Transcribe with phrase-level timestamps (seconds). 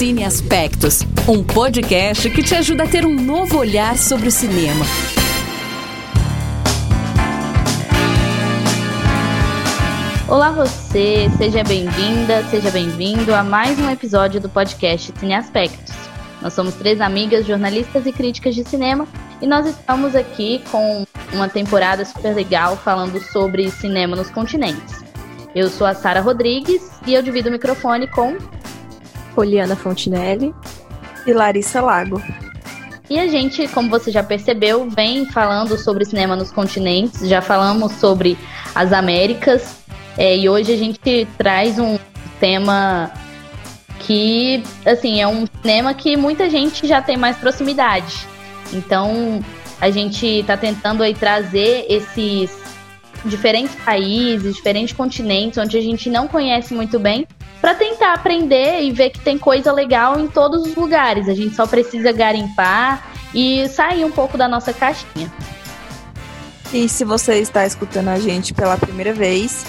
[0.00, 4.82] Cine Aspectos, um podcast que te ajuda a ter um novo olhar sobre o cinema.
[10.26, 15.94] Olá você, seja bem-vinda, seja bem-vindo a mais um episódio do podcast Cine Aspectos.
[16.40, 19.06] Nós somos três amigas, jornalistas e críticas de cinema
[19.42, 25.04] e nós estamos aqui com uma temporada super legal falando sobre cinema nos continentes.
[25.54, 28.38] Eu sou a Sara Rodrigues e eu divido o microfone com
[29.34, 30.54] Poliana Fontinelli
[31.26, 32.22] e Larissa Lago.
[33.08, 37.92] E a gente, como você já percebeu, vem falando sobre cinema nos continentes, já falamos
[37.94, 38.38] sobre
[38.74, 39.80] as Américas,
[40.16, 41.98] é, e hoje a gente traz um
[42.38, 43.10] tema
[44.00, 48.26] que, assim, é um cinema que muita gente já tem mais proximidade.
[48.72, 49.42] Então,
[49.80, 52.50] a gente está tentando aí trazer esses
[53.24, 57.26] diferentes países, diferentes continentes, onde a gente não conhece muito bem,
[57.60, 61.28] para tentar aprender e ver que tem coisa legal em todos os lugares.
[61.28, 65.30] A gente só precisa garimpar e sair um pouco da nossa caixinha.
[66.72, 69.64] E se você está escutando a gente pela primeira vez,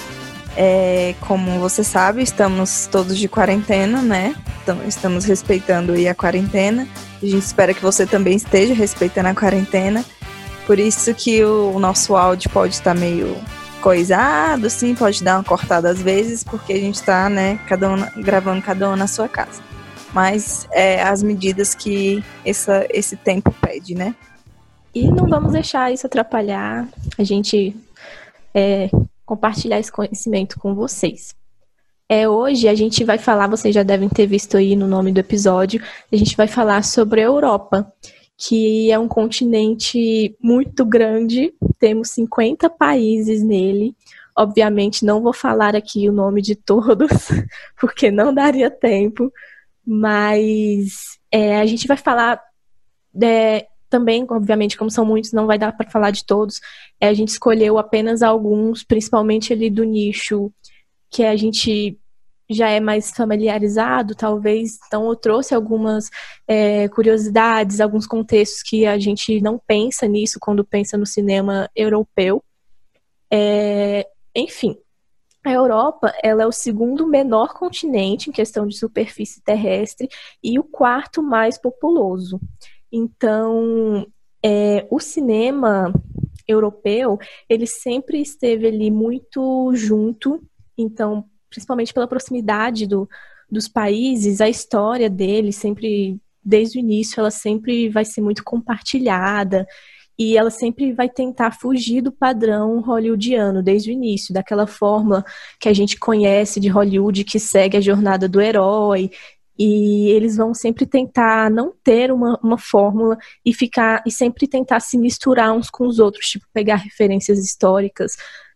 [0.55, 4.35] é, como você sabe, estamos todos de quarentena, né?
[4.61, 6.87] Então, estamos respeitando a quarentena.
[7.21, 10.05] A gente espera que você também esteja respeitando a quarentena.
[10.67, 13.35] Por isso que o nosso áudio pode estar meio
[13.81, 18.21] coisado, assim, pode dar uma cortada às vezes, porque a gente está, né, cada um,
[18.21, 19.61] gravando cada um na sua casa.
[20.13, 24.15] Mas é as medidas que essa, esse tempo pede, né?
[24.93, 27.75] E não vamos deixar isso atrapalhar a gente
[28.53, 28.89] é,
[29.25, 31.33] compartilhar esse conhecimento com vocês.
[32.09, 35.19] É, hoje a gente vai falar, vocês já devem ter visto aí no nome do
[35.21, 37.89] episódio, a gente vai falar sobre a Europa,
[38.43, 43.95] que é um continente muito grande, temos 50 países nele.
[44.35, 47.07] Obviamente não vou falar aqui o nome de todos,
[47.79, 49.31] porque não daria tempo,
[49.85, 52.41] mas é, a gente vai falar
[53.21, 56.59] é, também, obviamente, como são muitos, não vai dar para falar de todos.
[56.99, 60.51] É, a gente escolheu apenas alguns, principalmente ali do nicho
[61.11, 62.00] que a gente
[62.53, 64.77] já é mais familiarizado, talvez.
[64.87, 66.09] Então, eu trouxe algumas
[66.47, 72.43] é, curiosidades, alguns contextos que a gente não pensa nisso quando pensa no cinema europeu.
[73.31, 74.77] É, enfim,
[75.43, 80.07] a Europa ela é o segundo menor continente em questão de superfície terrestre
[80.43, 82.39] e o quarto mais populoso.
[82.91, 84.05] Então,
[84.43, 85.91] é, o cinema
[86.47, 87.17] europeu
[87.49, 90.41] ele sempre esteve ali muito junto.
[90.77, 93.07] Então, principalmente pela proximidade do,
[93.51, 99.67] dos países, a história deles sempre, desde o início, ela sempre vai ser muito compartilhada
[100.17, 105.25] e ela sempre vai tentar fugir do padrão hollywoodiano desde o início, daquela fórmula
[105.59, 109.11] que a gente conhece de Hollywood que segue a jornada do herói.
[109.57, 114.79] E eles vão sempre tentar não ter uma, uma fórmula e ficar e sempre tentar
[114.79, 118.13] se misturar uns com os outros, tipo pegar referências históricas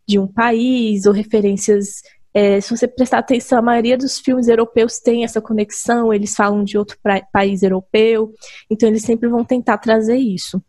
[0.07, 2.01] de um país ou referências
[2.35, 6.65] é, se você prestar atenção, a maioria dos filmes europeus tem essa conexão, eles falam
[6.65, 6.97] de outro
[7.31, 8.33] país europeu,
[8.69, 10.61] então eles sempre vão tentar trazer isso.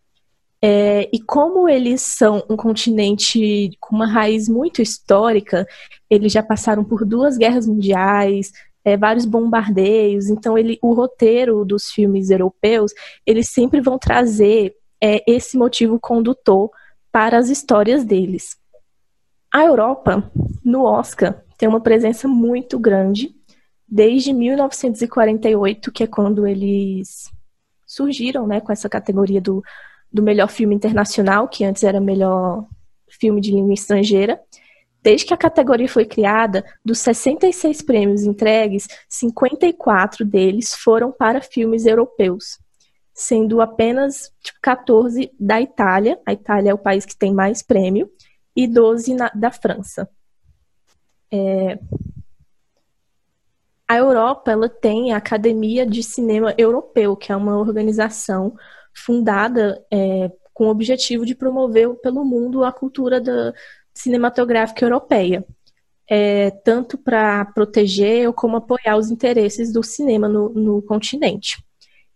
[0.63, 5.67] É, e como eles são um continente com uma raiz muito histórica,
[6.09, 8.53] eles já passaram por duas guerras mundiais,
[8.85, 12.93] é, vários bombardeios, então ele, o roteiro dos filmes europeus,
[13.27, 16.71] eles sempre vão trazer é, esse motivo condutor
[17.11, 18.57] para as histórias deles.
[19.53, 20.31] A Europa,
[20.65, 23.35] no Oscar, tem uma presença muito grande
[23.89, 27.31] desde 1948, que é quando eles
[27.87, 29.63] surgiram, né, com essa categoria do,
[30.13, 32.67] do melhor filme internacional, que antes era melhor
[33.09, 34.41] filme de língua estrangeira.
[35.03, 41.87] Desde que a categoria foi criada, dos 66 prêmios entregues, 54 deles foram para filmes
[41.87, 42.59] europeus,
[43.15, 48.11] sendo apenas tipo, 14 da Itália, a Itália é o país que tem mais prêmio,
[48.57, 50.09] e 12 na, da França.
[51.33, 51.79] É...
[53.89, 58.57] A Europa ela tem a Academia de Cinema Europeu, que é uma organização
[58.93, 63.53] fundada é, com o objetivo de promover pelo mundo a cultura da
[63.95, 65.45] cinematográfica europeia,
[66.09, 71.63] é, tanto para proteger como apoiar os interesses do cinema no, no continente.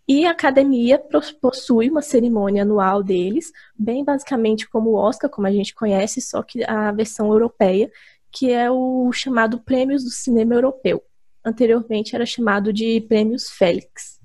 [0.08, 1.00] E a academia
[1.40, 6.42] possui uma cerimônia anual deles, bem basicamente como o Oscar, como a gente conhece, só
[6.42, 7.88] que a versão europeia,
[8.32, 11.02] que é o chamado Prêmios do Cinema Europeu.
[11.44, 14.20] Anteriormente era chamado de Prêmios Félix.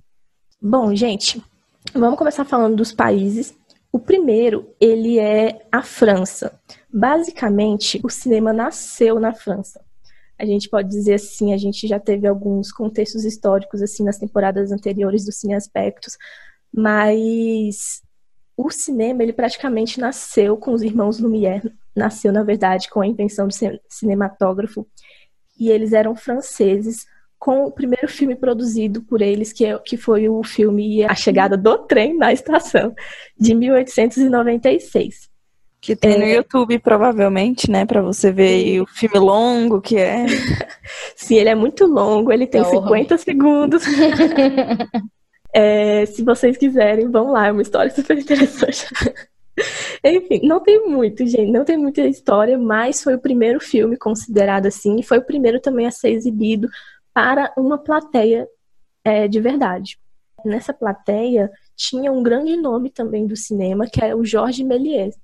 [0.62, 1.42] Bom, gente,
[1.94, 3.56] vamos começar falando dos países.
[3.92, 6.60] O primeiro, ele é a França.
[6.92, 9.82] Basicamente, o cinema nasceu na França.
[10.38, 14.72] a gente pode dizer assim, a gente já teve alguns contextos históricos assim nas temporadas
[14.72, 16.18] anteriores do Cine Aspectos,
[16.74, 18.02] mas
[18.58, 23.48] o cinema ele praticamente nasceu com os irmãos Lumière, nasceu na verdade com a invenção
[23.48, 23.54] do
[23.90, 24.88] cinematógrafo
[25.60, 27.06] e eles eram franceses
[27.38, 31.56] com o primeiro filme produzido por eles, que, é, que foi o filme A Chegada
[31.56, 32.94] do Trem na Estação,
[33.40, 35.30] de 1896.
[35.80, 36.18] Que tem é...
[36.18, 37.86] no YouTube, provavelmente, né?
[37.86, 40.26] Pra você ver o filme longo que é.
[41.16, 43.84] Sim, ele é muito longo, ele tem é 50 segundos.
[45.54, 48.88] é, se vocês quiserem, vão lá, é uma história super interessante.
[50.06, 54.68] Enfim, não tem muito, gente, não tem muita história, mas foi o primeiro filme considerado
[54.68, 56.70] assim, e foi o primeiro também a ser exibido
[57.14, 58.48] para uma plateia
[59.04, 59.98] é, de verdade.
[60.46, 65.16] Nessa plateia tinha um grande nome também do cinema, que é o Georges Méliès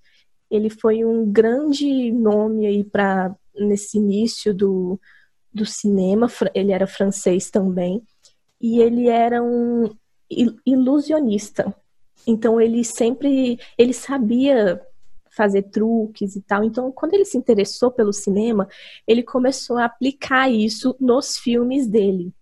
[0.52, 5.00] ele foi um grande nome aí para nesse início do,
[5.52, 6.28] do cinema.
[6.54, 8.04] Ele era francês também
[8.60, 9.90] e ele era um
[10.66, 11.74] ilusionista.
[12.28, 14.82] Então ele sempre ele sabia
[15.32, 16.64] fazer truques e tal.
[16.64, 18.68] Então, quando ele se interessou pelo cinema,
[19.08, 22.34] ele começou a aplicar isso nos filmes dele.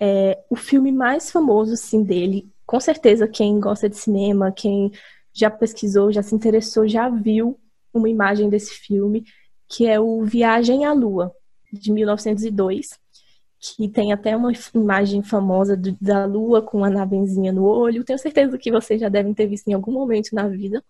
[0.00, 4.92] É, o filme mais famoso, assim, dele, com certeza quem gosta de cinema, quem
[5.32, 7.58] já pesquisou, já se interessou, já viu
[7.92, 9.24] uma imagem desse filme,
[9.68, 11.34] que é o Viagem à Lua,
[11.72, 12.90] de 1902,
[13.74, 18.04] que tem até uma imagem famosa do, da Lua com a navenzinha no olho.
[18.04, 20.84] Tenho certeza que vocês já devem ter visto em algum momento na vida.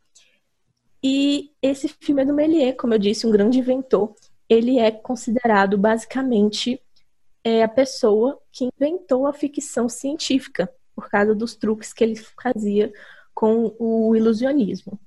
[1.02, 4.14] E esse filme é do Méliès, como eu disse, um grande inventor.
[4.48, 6.80] Ele é considerado basicamente
[7.44, 12.92] é, a pessoa que inventou a ficção científica, por causa dos truques que ele fazia
[13.34, 14.98] com o ilusionismo.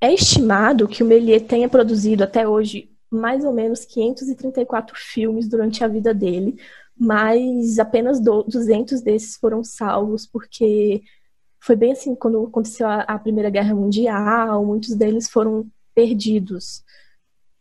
[0.00, 5.82] É estimado que o Méliès tenha produzido até hoje mais ou menos 534 filmes durante
[5.82, 6.60] a vida dele,
[6.96, 11.02] mas apenas 200 desses foram salvos porque
[11.60, 16.84] foi bem assim quando aconteceu a, Primeira Guerra Mundial, muitos deles foram perdidos.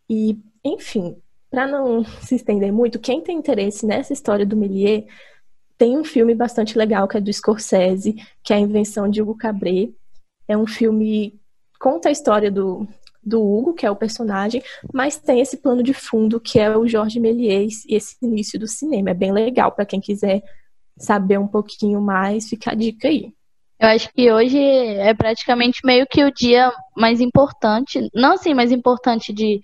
[0.10, 1.18] E, enfim,
[1.50, 5.06] para não se estender muito, quem tem interesse nessa história do Méliès
[5.78, 9.36] tem um filme bastante legal que é do Scorsese, que é a invenção de Hugo
[9.36, 9.94] Cabret.
[10.48, 11.40] É um filme
[11.80, 12.88] conta a história do,
[13.25, 14.62] do Hugo, que é o personagem,
[14.94, 18.68] mas tem esse plano de fundo que é o Jorge Méliès e esse início do
[18.68, 19.10] cinema.
[19.10, 20.44] É bem legal para quem quiser
[20.98, 23.33] saber um pouquinho mais, fica a dica aí.
[23.80, 28.72] Eu acho que hoje é praticamente meio que o dia mais importante, não assim mais
[28.72, 29.60] importante de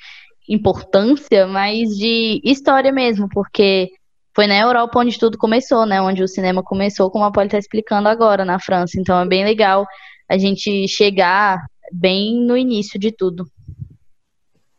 [0.49, 3.89] importância, mas de história mesmo, porque
[4.35, 6.01] foi na Europa onde tudo começou, né?
[6.01, 8.99] Onde o cinema começou, como a Polly está explicando agora, na França.
[8.99, 9.85] Então é bem legal
[10.29, 11.57] a gente chegar
[11.91, 13.49] bem no início de tudo.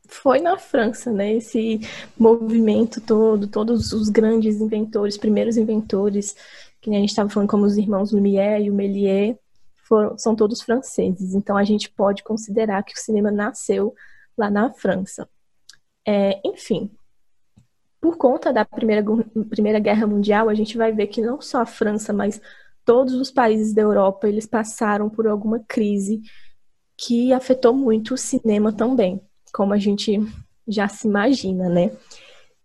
[0.09, 1.35] Foi na França, né?
[1.35, 1.81] Esse
[2.19, 6.37] movimento todo, todos os grandes inventores, primeiros inventores,
[6.81, 9.37] que a gente estava falando como os irmãos Lumière e o Méliès,
[9.85, 11.35] foram, são todos franceses.
[11.35, 13.95] Então a gente pode considerar que o cinema nasceu
[14.37, 15.29] lá na França.
[16.07, 16.91] É, enfim,
[18.01, 19.05] por conta da Primeira,
[19.49, 22.41] Primeira Guerra Mundial, a gente vai ver que não só a França, mas
[22.85, 26.21] todos os países da Europa, eles passaram por alguma crise
[27.05, 29.21] que afetou muito o cinema também,
[29.53, 30.21] como a gente
[30.69, 31.91] já se imagina, né?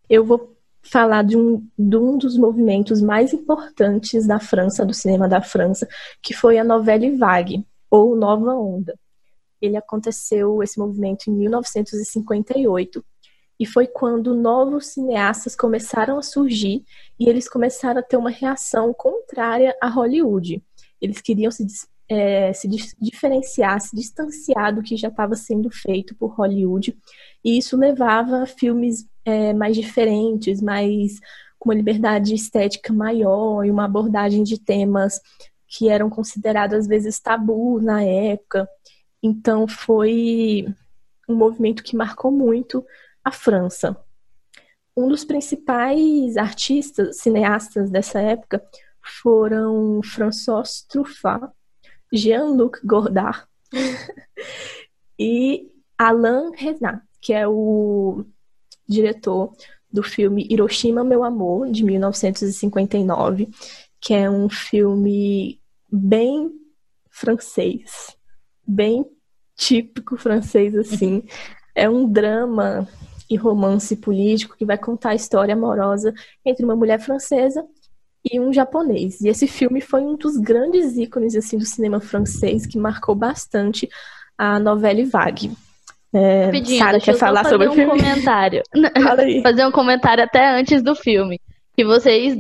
[0.08, 5.28] Eu vou falar de um, de um dos movimentos mais importantes da França, do cinema
[5.28, 5.88] da França,
[6.22, 8.98] que foi a Novelle Vague, ou Nova Onda.
[9.60, 13.04] Ele aconteceu, esse movimento, em 1958,
[13.60, 16.84] e foi quando novos cineastas começaram a surgir
[17.20, 20.64] e eles começaram a ter uma reação contrária a Hollywood.
[21.02, 21.66] Eles queriam se,
[22.10, 22.68] é, se
[23.00, 26.98] diferenciar, se distanciar do que já estava sendo feito por Hollywood.
[27.44, 31.20] E isso levava a filmes é, mais diferentes, mais
[31.60, 35.20] com uma liberdade estética maior e uma abordagem de temas
[35.68, 38.68] que eram considerados às vezes tabu na época.
[39.22, 40.66] Então foi
[41.28, 42.86] um movimento que marcou muito
[43.24, 43.98] a França.
[44.96, 48.64] Um dos principais artistas, cineastas dessa época
[49.22, 51.52] foram François Truffaut,
[52.12, 53.46] Jean-Luc Godard
[55.20, 58.24] e Alain Resnais, que é o
[58.88, 59.54] diretor
[59.92, 63.50] do filme Hiroshima, Meu Amor, de 1959,
[64.00, 65.60] que é um filme
[65.92, 66.52] bem
[67.10, 68.16] francês,
[68.66, 69.06] bem
[69.56, 71.24] típico francês, assim.
[71.74, 72.88] É um drama
[73.30, 76.14] e romance político que vai contar a história amorosa
[76.46, 77.66] entre uma mulher francesa
[78.24, 79.22] e um japonês.
[79.22, 83.90] E esse filme foi um dos grandes ícones assim do cinema francês que marcou bastante
[84.38, 85.52] a novela vague.
[86.14, 87.92] É, Rapidinho, Sara quer falar sobre o um filme?
[87.92, 88.64] comentário.
[89.04, 89.42] Fala aí.
[89.42, 91.40] fazer um comentário até antes do filme.
[91.76, 92.38] Que vocês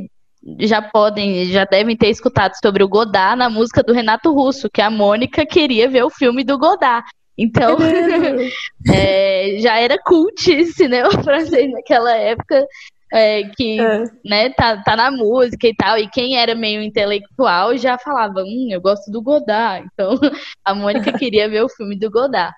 [0.59, 4.81] já podem, já devem ter escutado sobre o Godard na música do Renato Russo, que
[4.81, 7.07] a Mônica queria ver o filme do Godard.
[7.37, 7.77] Então,
[8.91, 12.65] é, já era cult cinema francês naquela época,
[13.11, 14.03] é, que É.
[14.25, 15.97] né, tá, tá na música e tal.
[15.97, 19.87] E quem era meio intelectual já falava, hum, eu gosto do Godard.
[19.93, 20.11] Então,
[20.63, 22.53] a Mônica queria ver o filme do Godard.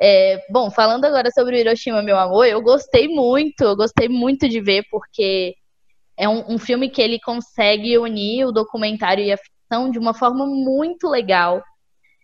[0.00, 4.48] É, bom, falando agora sobre o Hiroshima, meu amor, eu gostei muito, eu gostei muito
[4.48, 5.54] de ver, porque
[6.16, 10.12] é um, um filme que ele consegue unir o documentário e a ficção de uma
[10.12, 11.62] forma muito legal.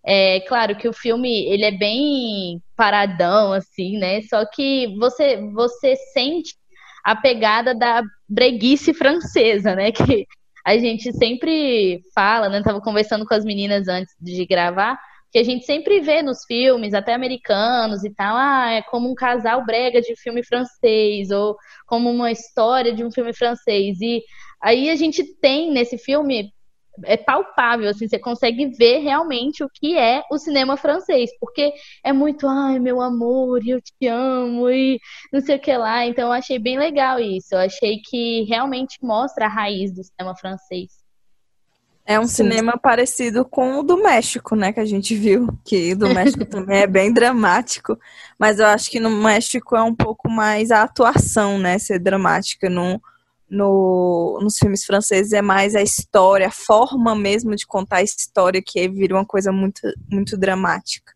[0.05, 4.23] É claro que o filme ele é bem paradão, assim, né?
[4.23, 6.55] Só que você, você sente
[7.05, 9.91] a pegada da breguice francesa, né?
[10.11, 10.27] Que
[10.65, 12.63] a gente sempre fala, né?
[12.63, 14.99] Tava conversando com as meninas antes de gravar,
[15.33, 19.15] que a gente sempre vê nos filmes, até americanos e tal, ah, é como um
[19.15, 24.01] casal brega de filme francês, ou como uma história de um filme francês.
[24.01, 24.23] E
[24.61, 26.53] aí a gente tem nesse filme
[27.05, 31.73] é palpável, assim, você consegue ver realmente o que é o cinema francês, porque
[32.05, 34.99] é muito, ai, meu amor, eu te amo, e
[35.33, 36.07] não sei o que lá.
[36.07, 37.55] Então eu achei bem legal isso.
[37.55, 41.01] Eu achei que realmente mostra a raiz do cinema francês.
[42.05, 42.45] É um Sim.
[42.45, 44.73] cinema parecido com o do México, né?
[44.73, 45.47] Que a gente viu.
[45.65, 47.97] Que o do México também é bem dramático.
[48.39, 51.79] Mas eu acho que no México é um pouco mais a atuação, né?
[51.79, 52.69] Ser dramática.
[52.69, 53.01] No,
[53.51, 58.63] no, nos filmes franceses é mais a história, a forma mesmo de contar a história,
[58.65, 59.81] que vira uma coisa muito,
[60.11, 61.13] muito dramática.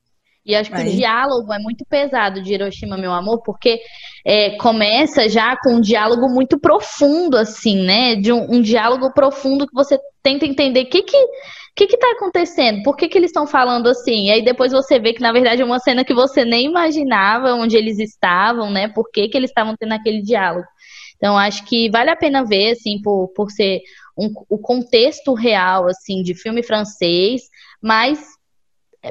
[0.47, 0.89] E acho que Aí.
[0.89, 3.81] o diálogo é muito pesado de Hiroshima, meu amor, porque
[4.27, 8.15] é, começa já com um diálogo muito profundo, assim, né?
[8.15, 11.27] De um, um diálogo profundo que você tenta entender o que que,
[11.75, 14.27] que que tá acontecendo, por que que eles estão falando assim?
[14.27, 17.55] E aí depois você vê que, na verdade, é uma cena que você nem imaginava
[17.55, 18.89] onde eles estavam, né?
[18.89, 20.67] Por que que eles estavam tendo aquele diálogo.
[21.17, 23.81] Então, acho que vale a pena ver, assim, por, por ser
[24.17, 27.43] um- o contexto real, assim, de filme francês,
[27.83, 28.23] mas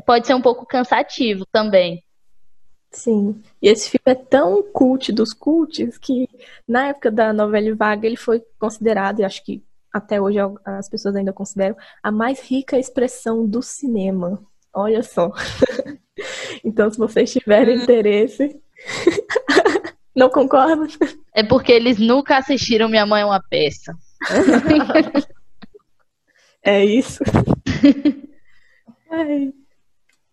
[0.06, 2.04] pode ser um pouco cansativo também.
[2.92, 3.42] Sim.
[3.62, 6.30] E esse filme é tão cult dos cults que
[6.68, 11.16] na época da novela vaga ele foi considerado, e acho que até hoje as pessoas
[11.16, 14.42] ainda consideram, a mais rica expressão do cinema.
[14.74, 15.32] Olha só.
[16.64, 18.62] Então, se vocês tiverem interesse.
[20.16, 20.88] Não concordam?
[21.34, 23.96] É porque eles nunca assistiram Minha Mãe é uma Peça.
[26.66, 27.22] É isso.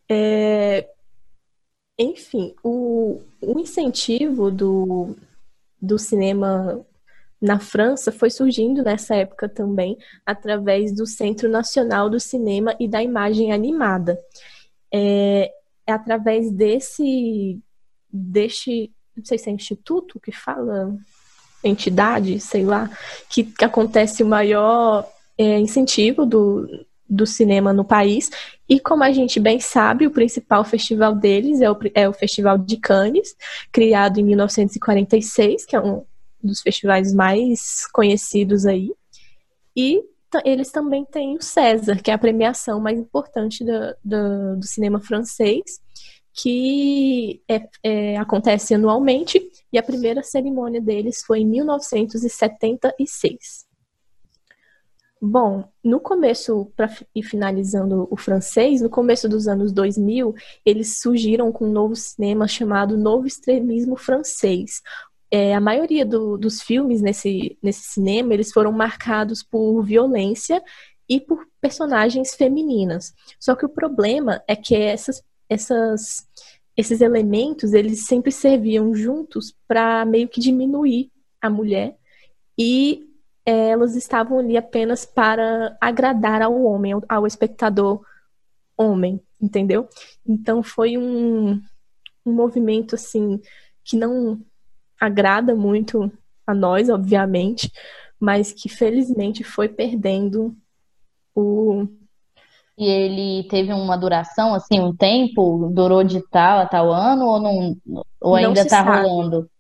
[0.09, 0.89] É,
[1.99, 5.17] enfim, o, o incentivo do,
[5.83, 6.85] do cinema
[7.41, 13.03] na França foi surgindo nessa época também, através do Centro Nacional do Cinema e da
[13.03, 14.19] Imagem Animada.
[14.93, 15.51] É,
[15.87, 17.59] é através desse,
[18.13, 20.95] deste, não sei se é instituto que fala,
[21.63, 22.91] entidade, sei lá,
[23.29, 26.67] que, que acontece o maior é, incentivo do,
[27.09, 28.31] do cinema no país.
[28.69, 32.57] E como a gente bem sabe, o principal festival deles é o, é o Festival
[32.57, 33.35] de Cannes,
[33.71, 36.05] criado em 1946, que é um
[36.43, 38.93] dos festivais mais conhecidos aí.
[39.77, 40.03] E
[40.45, 45.01] eles também têm o César, que é a premiação mais importante da- da- do cinema
[45.01, 45.81] francês,
[46.43, 49.41] que é- é, acontece anualmente,
[49.73, 53.69] e a primeira cerimônia deles foi em 1976.
[55.23, 61.53] Bom, no começo, para ir finalizando o francês, no começo dos anos 2000, eles surgiram
[61.53, 64.81] com um novo cinema chamado Novo Extremismo Francês.
[65.31, 70.63] É, a maioria do- dos filmes nesse, nesse cinema, eles foram marcados por violência
[71.07, 73.13] e por personagens femininas.
[73.39, 76.27] Só que o problema é que essas, essas,
[76.77, 81.11] esses elementos, eles sempre serviam juntos para meio que diminuir
[81.43, 81.97] a mulher
[82.57, 83.09] e
[83.45, 88.01] é, elas estavam ali apenas para agradar ao homem, ao, espectador
[88.77, 89.89] homem, entendeu?
[90.25, 91.61] Então foi um,
[92.25, 93.41] um movimento assim
[93.83, 94.41] que não
[95.01, 96.13] agrada muito
[96.47, 97.73] a nós, obviamente,
[98.21, 100.55] mas que felizmente foi perdendo
[101.35, 101.89] o
[102.81, 105.71] E ele teve uma duração, assim, um tempo?
[105.71, 107.77] Durou de tal a tal ano ou não?
[108.19, 109.07] Ou ainda tá sabe.
[109.07, 109.51] rolando?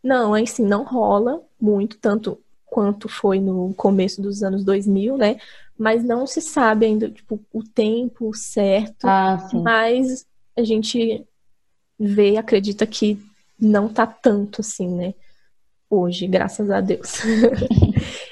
[0.00, 5.38] Não, assim, não rola muito, tanto quanto foi no começo dos anos 2000, né?
[5.76, 9.04] Mas não se sabe ainda, tipo, o tempo certo.
[9.04, 9.60] Ah, sim.
[9.62, 10.24] Mas
[10.56, 11.26] a gente
[11.98, 13.20] vê, acredita que
[13.58, 15.14] não tá tanto assim, né?
[15.90, 17.18] Hoje, graças a Deus.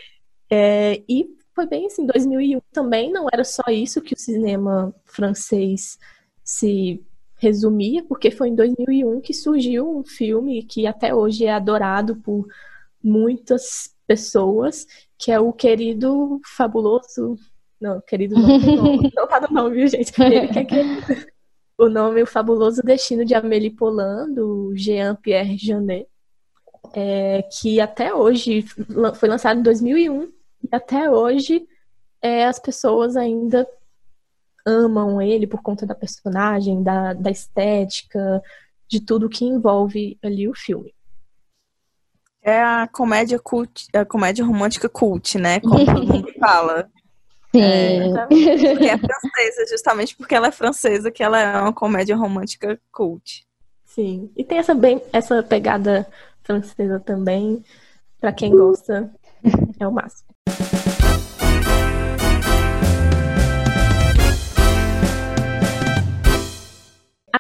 [0.51, 1.29] É, e
[1.59, 5.99] foi bem assim, 2001 também não era só isso que o cinema francês
[6.45, 12.15] se resumir, porque foi em 2001 que surgiu um filme que até hoje é adorado
[12.15, 12.47] por
[13.03, 14.87] muitas pessoas,
[15.19, 17.37] que é o querido fabuloso.
[17.81, 18.47] Não, querido não,
[18.77, 20.13] não, não tá no nome, viu, gente?
[20.23, 20.77] Ele quer que
[21.77, 26.07] o nome O Fabuloso Destino de Amélie Poulain, do Jean-Pierre Janet,
[26.95, 28.65] é, que até hoje
[29.17, 31.67] foi lançado em 2001 e até hoje
[32.21, 33.67] é, as pessoas ainda
[34.67, 38.43] amam ele por conta da personagem, da, da estética,
[38.87, 40.95] de tudo que envolve ali o filme.
[42.43, 45.61] É a comédia cult, a comédia romântica cult, né?
[45.61, 46.91] Como todo mundo fala.
[47.55, 47.63] Sim.
[47.63, 52.81] É, porque é francesa, justamente porque ela é francesa, que ela é uma comédia romântica
[52.93, 53.47] cult.
[53.85, 54.31] Sim.
[54.37, 56.07] E tem essa, bem, essa pegada
[56.43, 57.65] francesa também.
[58.21, 59.13] Pra quem gosta,
[59.79, 60.28] é o máximo.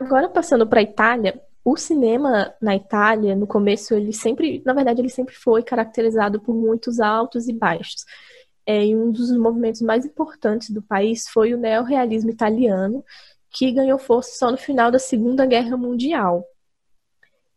[0.00, 5.00] Agora passando para a Itália, o cinema na Itália, no começo, ele sempre, na verdade,
[5.02, 8.06] ele sempre foi caracterizado por muitos altos e baixos.
[8.64, 13.04] É, e um dos movimentos mais importantes do país foi o neorrealismo italiano,
[13.50, 16.44] que ganhou força só no final da Segunda Guerra Mundial.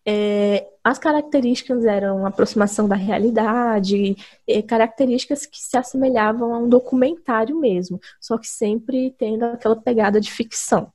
[0.05, 4.15] É, as características eram aproximação da realidade,
[4.47, 10.19] é, características que se assemelhavam a um documentário mesmo, só que sempre tendo aquela pegada
[10.19, 10.91] de ficção.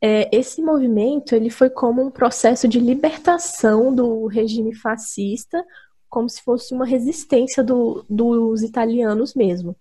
[0.00, 5.64] É, esse movimento ele foi como um processo de libertação do regime fascista,
[6.08, 9.74] como se fosse uma resistência do, dos italianos mesmo.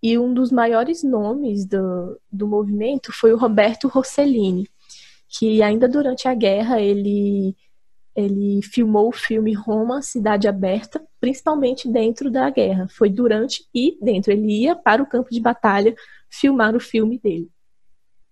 [0.00, 4.68] E um dos maiores nomes do, do movimento foi o Roberto Rossellini,
[5.28, 7.56] que ainda durante a guerra ele
[8.14, 12.86] ele filmou o filme Roma, Cidade Aberta, principalmente dentro da guerra.
[12.88, 14.32] Foi durante e dentro.
[14.32, 15.94] Ele ia para o campo de batalha
[16.30, 17.50] filmar o filme dele.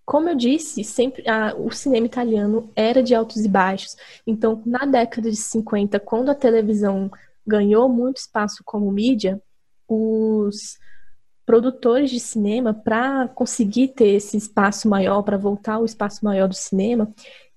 [0.05, 3.95] Como eu disse, sempre a, o cinema italiano era de altos e baixos.
[4.27, 7.09] Então, na década de 50, quando a televisão
[7.45, 9.41] ganhou muito espaço como mídia,
[9.87, 10.77] os
[11.45, 16.55] produtores de cinema, para conseguir ter esse espaço maior, para voltar ao espaço maior do
[16.55, 17.13] cinema,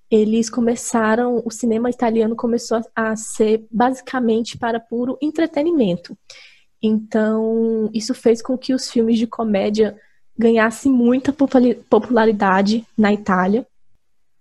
[0.09, 6.17] eles começaram, o cinema italiano começou a, ser basicamente para puro entretenimento.
[6.81, 9.99] Então, isso fez com que os filmes de comédia
[10.37, 13.67] ganhassem muita popularidade na Itália.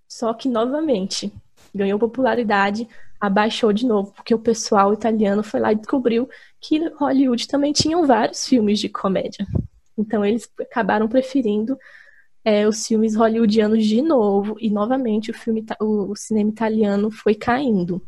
[0.08, 1.32] Só que, novamente,
[1.74, 2.86] ganhou popularidade,
[3.20, 6.28] abaixou de novo, porque o pessoal italiano foi lá e descobriu
[6.60, 9.46] que Hollywood também tinham vários filmes de comédia.
[9.98, 11.76] Então, eles acabaram preferindo
[12.46, 17.34] é, os filmes hollywoodianos de novo, e novamente o, filme, o, o cinema italiano foi
[17.34, 18.00] caindo.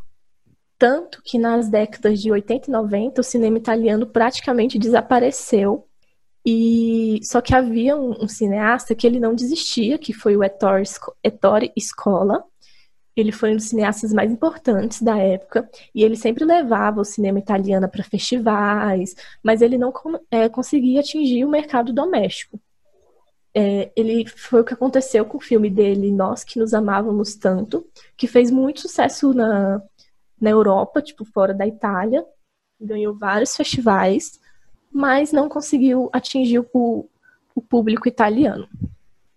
[0.78, 5.88] Tanto que nas décadas de 80 e 90 o cinema italiano praticamente desapareceu.
[6.46, 10.84] E só que havia um, um cineasta que ele não desistia, que foi o Ettore,
[11.24, 12.44] Ettore Scola.
[13.16, 17.40] Ele foi um dos cineastas mais importantes da época e ele sempre levava o cinema
[17.40, 19.92] italiano para festivais, mas ele não
[20.30, 22.60] é, conseguia atingir o mercado doméstico
[23.54, 27.86] é, ele foi o que aconteceu com o filme dele, Nós que nos amávamos tanto,
[28.16, 29.82] que fez muito sucesso na,
[30.40, 32.24] na Europa, tipo fora da Itália,
[32.80, 34.38] ganhou vários festivais,
[34.92, 37.08] mas não conseguiu atingir o,
[37.54, 38.68] o público italiano.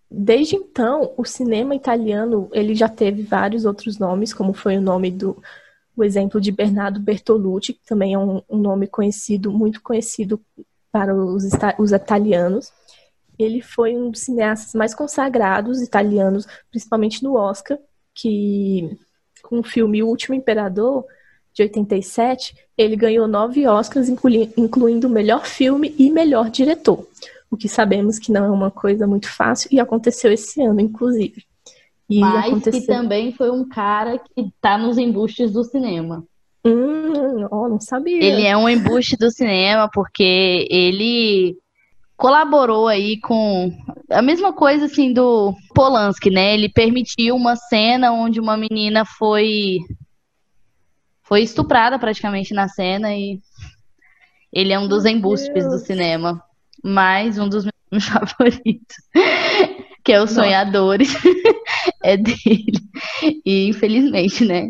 [0.09, 5.09] Desde então, o cinema italiano ele já teve vários outros nomes, como foi o nome
[5.09, 5.41] do
[5.95, 10.41] o exemplo de Bernardo Bertolucci, que também é um, um nome conhecido, muito conhecido
[10.91, 11.43] para os,
[11.77, 12.71] os italianos
[13.43, 17.77] ele foi um dos cineastas mais consagrados italianos, principalmente no Oscar,
[18.13, 18.97] que
[19.43, 21.05] com o filme O Último Imperador,
[21.53, 27.05] de 87, ele ganhou nove Oscars, incluindo melhor filme e melhor diretor.
[27.49, 31.43] O que sabemos que não é uma coisa muito fácil e aconteceu esse ano, inclusive.
[32.09, 32.81] E Mas aconteceu...
[32.81, 36.25] que também foi um cara que está nos embustes do cinema.
[36.63, 38.23] Hum, oh, não sabia.
[38.23, 41.57] Ele é um embuste do cinema porque ele
[42.21, 43.75] colaborou aí com
[44.07, 46.53] a mesma coisa assim do Polanski, né?
[46.53, 49.79] Ele permitiu uma cena onde uma menina foi
[51.23, 53.41] foi estuprada praticamente na cena e
[54.53, 56.39] ele é um dos embustes do cinema,
[56.83, 58.97] mais um dos meus favoritos,
[60.03, 61.11] que é Os Sonhadores,
[62.03, 62.77] é dele.
[63.43, 64.69] E infelizmente, né?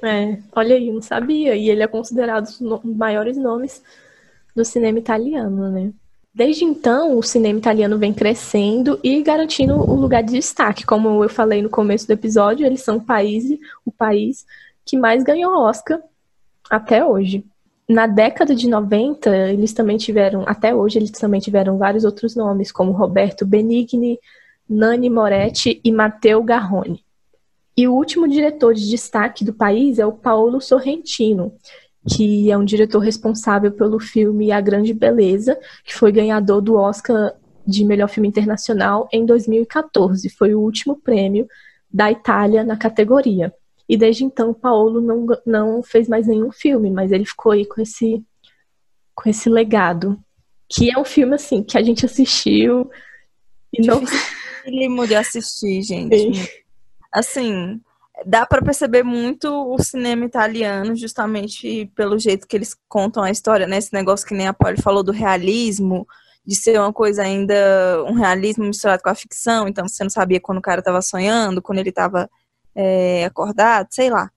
[0.00, 1.56] É, olha aí, não sabia.
[1.56, 3.82] E ele é considerado um dos maiores nomes
[4.54, 5.92] do cinema italiano, né?
[6.38, 10.86] Desde então, o cinema italiano vem crescendo e garantindo o lugar de destaque.
[10.86, 14.46] Como eu falei no começo do episódio, eles são o país, o país
[14.84, 16.00] que mais ganhou Oscar
[16.70, 17.44] até hoje.
[17.88, 22.70] Na década de 90, eles também tiveram, até hoje, eles também tiveram vários outros nomes,
[22.70, 24.20] como Roberto Benigni,
[24.70, 27.04] Nani Moretti e Matteo Garrone.
[27.76, 31.52] E o último diretor de destaque do país é o Paulo Sorrentino,
[32.06, 37.34] que é um diretor responsável pelo filme A Grande Beleza, que foi ganhador do Oscar
[37.66, 40.28] de melhor filme internacional em 2014.
[40.30, 41.46] Foi o último prêmio
[41.92, 43.52] da Itália na categoria.
[43.88, 47.80] E desde então, Paulo não, não fez mais nenhum filme, mas ele ficou aí com
[47.80, 48.22] esse,
[49.14, 50.18] com esse legado.
[50.68, 52.90] Que é um filme, assim, que a gente assistiu
[53.72, 54.00] e não.
[54.00, 56.64] Dificílimo de assistir, gente.
[57.10, 57.80] Assim,
[58.24, 63.66] dá para perceber muito o cinema italiano, justamente pelo jeito que eles contam a história,
[63.66, 63.78] né?
[63.78, 66.06] Esse negócio que nem a Polly falou do realismo,
[66.44, 67.54] de ser uma coisa ainda,
[68.06, 71.62] um realismo misturado com a ficção, então você não sabia quando o cara estava sonhando,
[71.62, 72.28] quando ele estava
[72.74, 74.30] é, acordado, sei lá.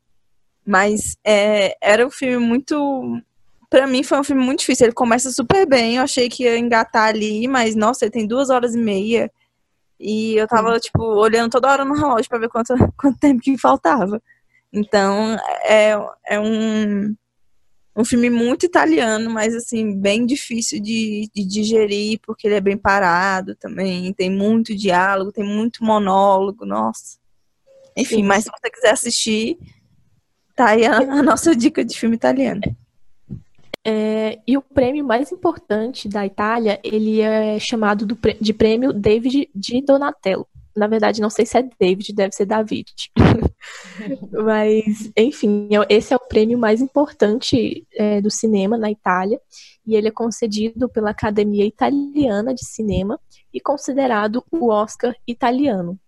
[0.66, 3.22] Mas é, era um filme muito.
[3.70, 4.88] Pra mim foi um filme muito difícil.
[4.88, 5.96] Ele começa super bem.
[5.96, 9.32] Eu achei que ia engatar ali, mas nossa, ele tem duas horas e meia.
[10.02, 13.58] E eu tava, tipo, olhando toda hora no relógio para ver quanto, quanto tempo que
[13.58, 14.22] faltava.
[14.74, 15.92] Então, é,
[16.28, 17.16] é um,
[17.96, 22.78] um filme muito italiano, mas, assim, bem difícil de, de digerir, porque ele é bem
[22.78, 24.12] parado também.
[24.14, 27.20] Tem muito diálogo, tem muito monólogo, nossa.
[27.96, 29.58] Enfim, mas se você quiser assistir,
[30.56, 32.62] tá aí a, a nossa dica de filme italiano.
[33.86, 39.50] É, e o prêmio mais importante da Itália, ele é chamado do, de prêmio David
[39.56, 40.48] de Donatello.
[40.76, 42.94] Na verdade, não sei se é David, deve ser David.
[44.32, 49.40] Mas, enfim, é esse é o prêmio mais importante é, do cinema na Itália.
[49.86, 53.20] E ele é concedido pela Academia Italiana de Cinema
[53.54, 56.00] e considerado o Oscar italiano.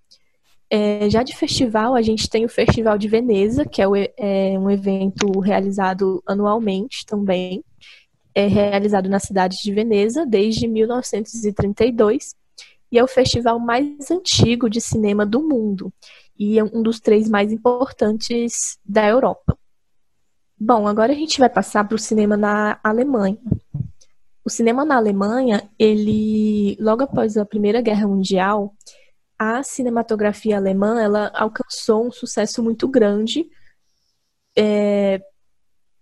[0.76, 4.58] É, já de festival, a gente tem o Festival de Veneza, que é, o, é
[4.58, 7.64] um evento realizado anualmente também.
[8.34, 12.34] É realizado na cidade de Veneza desde 1932
[12.92, 15.94] e é o festival mais antigo de cinema do mundo
[16.36, 19.56] e é um dos três mais importantes da Europa.
[20.60, 23.38] Bom, agora a gente vai passar para o cinema na Alemanha.
[24.44, 28.74] O cinema na Alemanha, ele logo após a Primeira Guerra Mundial,
[29.44, 33.50] a cinematografia alemã ela alcançou um sucesso muito grande
[34.56, 35.22] é,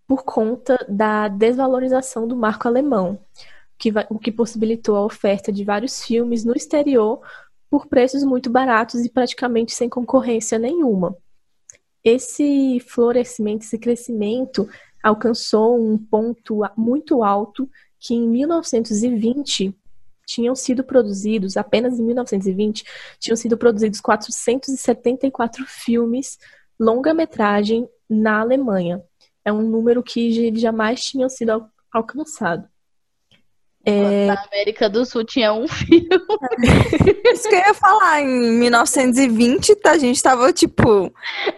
[0.08, 3.20] por conta da desvalorização do marco alemão,
[3.78, 7.22] que vai, o que possibilitou a oferta de vários filmes no exterior
[7.70, 11.16] por preços muito baratos e praticamente sem concorrência nenhuma.
[12.04, 14.68] Esse florescimento, esse crescimento
[15.02, 19.74] alcançou um ponto muito alto que em 1920
[20.32, 22.86] tinham sido produzidos, apenas em 1920,
[23.20, 26.38] tinham sido produzidos 474 filmes
[26.80, 29.02] longa-metragem na Alemanha.
[29.44, 32.68] É um número que jamais tinha sido alcançado.
[33.84, 34.28] É...
[34.28, 36.08] Na América do Sul tinha um filme.
[37.34, 41.12] Isso que eu ia falar, em 1920 a gente tava, tipo,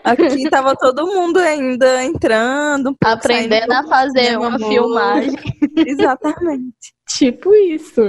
[0.03, 2.91] aqui tava todo mundo ainda entrando.
[2.91, 5.35] Um Aprendendo a fazer uma filmagem.
[5.85, 6.93] Exatamente.
[7.17, 8.01] Tipo isso.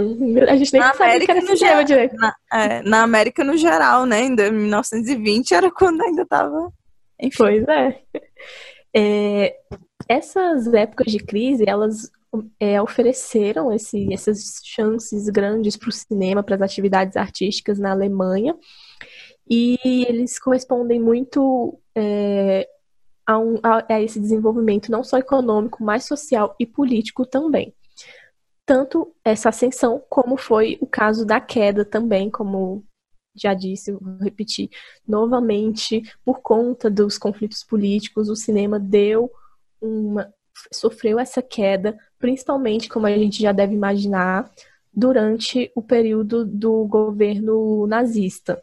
[0.49, 2.17] A gente nem na sabia América que era no cinema geral, direito.
[2.17, 4.23] Na, é, na América no geral, né?
[4.23, 6.73] Em 1920 era quando ainda tava.
[7.21, 7.37] Enfim.
[7.37, 8.01] Pois é.
[8.97, 9.57] é.
[10.09, 12.11] Essas épocas de crise, elas
[12.59, 18.57] é, ofereceram esse, essas chances grandes para o cinema, para as atividades artísticas na Alemanha,
[19.49, 22.67] e eles correspondem muito é,
[23.27, 27.75] a, um, a, a esse desenvolvimento não só econômico, mas social e político também
[28.66, 32.85] tanto essa ascensão como foi o caso da queda também, como
[33.35, 34.70] já disse, vou repetir
[35.07, 39.31] novamente, por conta dos conflitos políticos, o cinema deu
[39.81, 40.33] uma
[40.72, 44.50] sofreu essa queda, principalmente, como a gente já deve imaginar,
[44.92, 48.61] durante o período do governo nazista.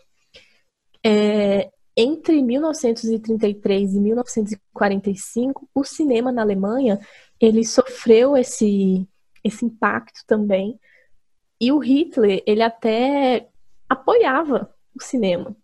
[1.05, 6.99] É, entre 1933 e 1945, o cinema na Alemanha
[7.39, 9.05] ele sofreu esse,
[9.43, 10.80] esse impacto também.
[11.60, 13.47] E o Hitler, ele até
[13.88, 15.56] apoiava o cinema.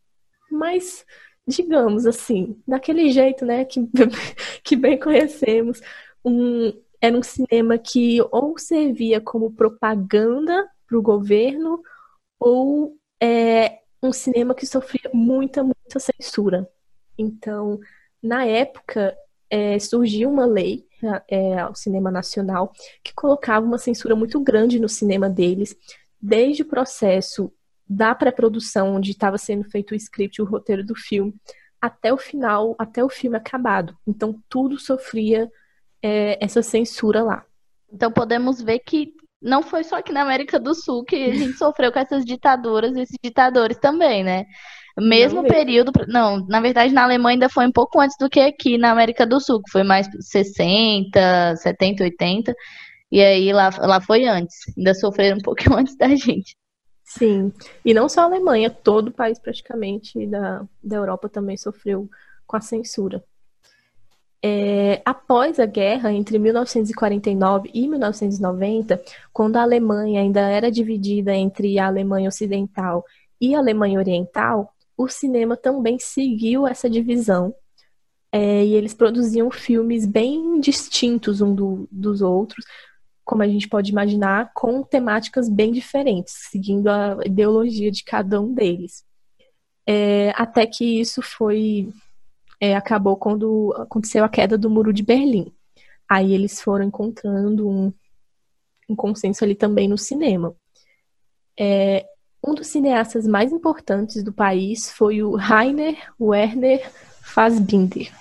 [0.52, 1.06] Mas,
[1.48, 3.82] digamos assim, daquele jeito, né, que,
[4.64, 5.82] que bem conhecemos,
[6.24, 11.82] um, era um cinema que ou servia como propaganda para o governo
[12.40, 16.70] ou é, um cinema que sofria muita, muita censura.
[17.18, 17.80] Então,
[18.22, 19.18] na época,
[19.50, 20.87] é, surgiu uma lei
[21.28, 22.72] é, ao cinema nacional
[23.04, 25.76] que colocava uma censura muito grande no cinema deles,
[26.22, 27.52] desde o processo
[27.88, 31.34] da pré-produção, onde estava sendo feito o script, o roteiro do filme,
[31.82, 33.98] até o final, até o filme acabado.
[34.06, 35.50] Então, tudo sofria
[36.02, 37.46] é, essa censura lá.
[37.92, 41.58] Então podemos ver que não foi só aqui na América do Sul que a gente
[41.58, 44.46] sofreu com essas ditaduras e esses ditadores também, né?
[45.00, 48.40] Mesmo não período, não, na verdade na Alemanha ainda foi um pouco antes do que
[48.40, 52.56] aqui na América do Sul, que foi mais 60, 70, 80,
[53.12, 56.56] e aí lá, lá foi antes, ainda sofreram um pouquinho antes da gente.
[57.04, 57.54] Sim,
[57.86, 62.10] e não só a Alemanha, todo o país praticamente da, da Europa também sofreu
[62.46, 63.24] com a censura.
[64.44, 69.02] É, após a guerra entre 1949 e 1990,
[69.34, 73.04] quando a Alemanha ainda era dividida entre a Alemanha Ocidental
[73.42, 77.54] e a Alemanha Oriental, o cinema também seguiu essa divisão.
[78.32, 82.66] É, e eles produziam filmes bem distintos um do, dos outros,
[83.24, 88.54] como a gente pode imaginar, com temáticas bem diferentes, seguindo a ideologia de cada um
[88.54, 89.06] deles.
[89.86, 91.90] É, até que isso foi.
[92.60, 95.54] É, acabou quando aconteceu a queda do Muro de Berlim.
[96.10, 97.94] Aí eles foram encontrando um,
[98.90, 100.56] um consenso ali também no cinema.
[101.60, 102.06] É,
[102.46, 106.90] um dos cineastas mais importantes do país foi o Rainer Werner
[107.22, 108.12] Fassbinder.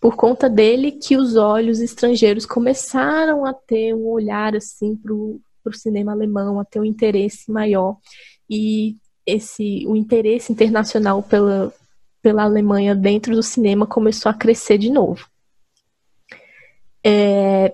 [0.00, 5.40] Por conta dele que os olhos estrangeiros começaram a ter um olhar assim para o
[5.72, 7.96] cinema alemão, a ter um interesse maior
[8.48, 8.96] e
[9.26, 11.74] esse o interesse internacional pela,
[12.26, 15.28] pela Alemanha dentro do cinema começou a crescer de novo.
[17.04, 17.72] É,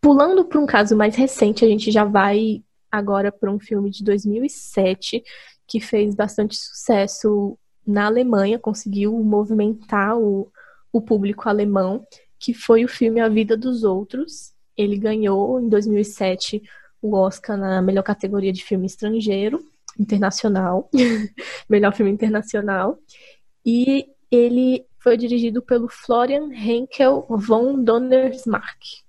[0.00, 4.02] pulando para um caso mais recente, a gente já vai agora para um filme de
[4.02, 5.22] 2007
[5.64, 7.56] que fez bastante sucesso
[7.86, 10.50] na Alemanha, conseguiu movimentar o,
[10.92, 12.04] o público alemão,
[12.40, 14.54] que foi o filme A Vida dos Outros.
[14.76, 16.64] Ele ganhou em 2007
[17.00, 19.64] o Oscar na melhor categoria de filme estrangeiro,
[19.96, 20.90] internacional,
[21.70, 22.98] melhor filme internacional.
[23.66, 29.04] E ele foi dirigido pelo Florian Henkel von Donnersmarck.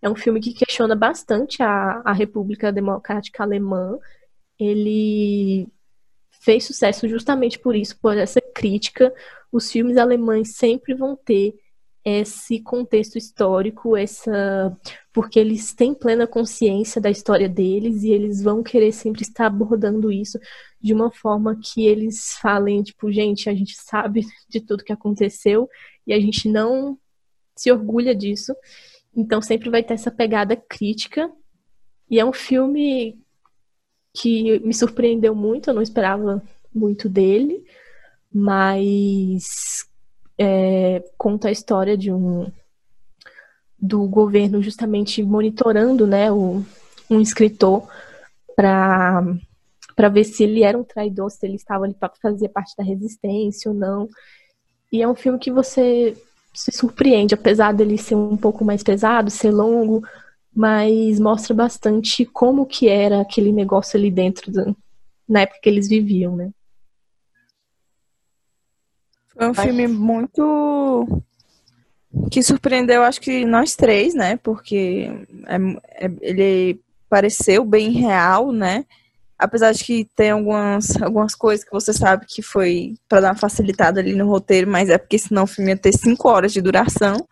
[0.00, 3.98] É um filme que questiona bastante a, a República Democrática Alemã.
[4.58, 5.66] Ele
[6.30, 9.12] fez sucesso justamente por isso, por essa crítica.
[9.50, 11.54] Os filmes alemães sempre vão ter
[12.04, 14.76] esse contexto histórico, essa
[15.12, 20.10] porque eles têm plena consciência da história deles e eles vão querer sempre estar abordando
[20.10, 20.38] isso
[20.80, 25.68] de uma forma que eles falem, tipo, gente, a gente sabe de tudo que aconteceu
[26.06, 26.98] e a gente não
[27.54, 28.54] se orgulha disso.
[29.14, 31.30] Então sempre vai ter essa pegada crítica.
[32.10, 33.18] E é um filme
[34.14, 36.42] que me surpreendeu muito, eu não esperava
[36.74, 37.64] muito dele,
[38.32, 39.86] mas
[40.42, 42.50] é, conta a história de um
[43.78, 46.64] do governo justamente monitorando, né, o,
[47.08, 47.88] um escritor
[48.56, 49.24] para
[49.94, 52.82] para ver se ele era um traidor, se ele estava ali para fazer parte da
[52.82, 54.08] resistência ou não.
[54.90, 56.16] E é um filme que você
[56.54, 60.02] se surpreende, apesar dele ser um pouco mais pesado, ser longo,
[60.54, 64.74] mas mostra bastante como que era aquele negócio ali dentro da,
[65.28, 66.50] na época que eles viviam, né?
[69.34, 71.22] Foi um filme muito
[72.30, 74.36] que surpreendeu, acho que nós três, né?
[74.42, 75.10] Porque
[75.46, 78.84] é, é, ele pareceu bem real, né?
[79.42, 83.34] apesar de que tem algumas, algumas coisas que você sabe que foi para dar uma
[83.34, 86.60] facilitada ali no roteiro, mas é porque senão o filme ia ter cinco horas de
[86.60, 87.26] duração.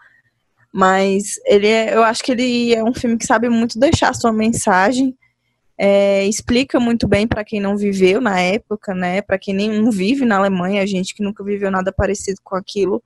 [0.72, 4.32] Mas ele é, eu acho que ele é um filme que sabe muito deixar sua
[4.32, 5.16] mensagem,
[5.82, 9.22] é, explica muito bem para quem não viveu na época, né?
[9.22, 13.02] Para quem nem vive na Alemanha, a gente que nunca viveu nada parecido com aquilo,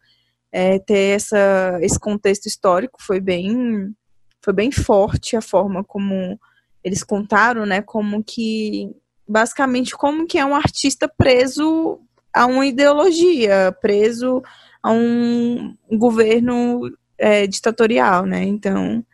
[0.51, 3.95] é, ter essa, esse contexto histórico foi bem,
[4.43, 6.37] foi bem forte a forma como
[6.83, 8.91] eles contaram, né, como que
[9.27, 12.01] basicamente como que é um artista preso
[12.33, 14.43] a uma ideologia, preso
[14.83, 18.43] a um governo é, ditatorial, né?
[18.43, 19.05] Então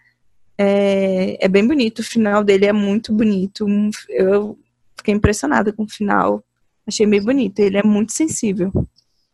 [0.60, 3.66] é, é bem bonito, o final dele é muito bonito.
[4.08, 4.58] Eu
[4.96, 6.42] fiquei impressionada com o final,
[6.86, 7.58] achei bem bonito.
[7.60, 8.70] Ele é muito sensível.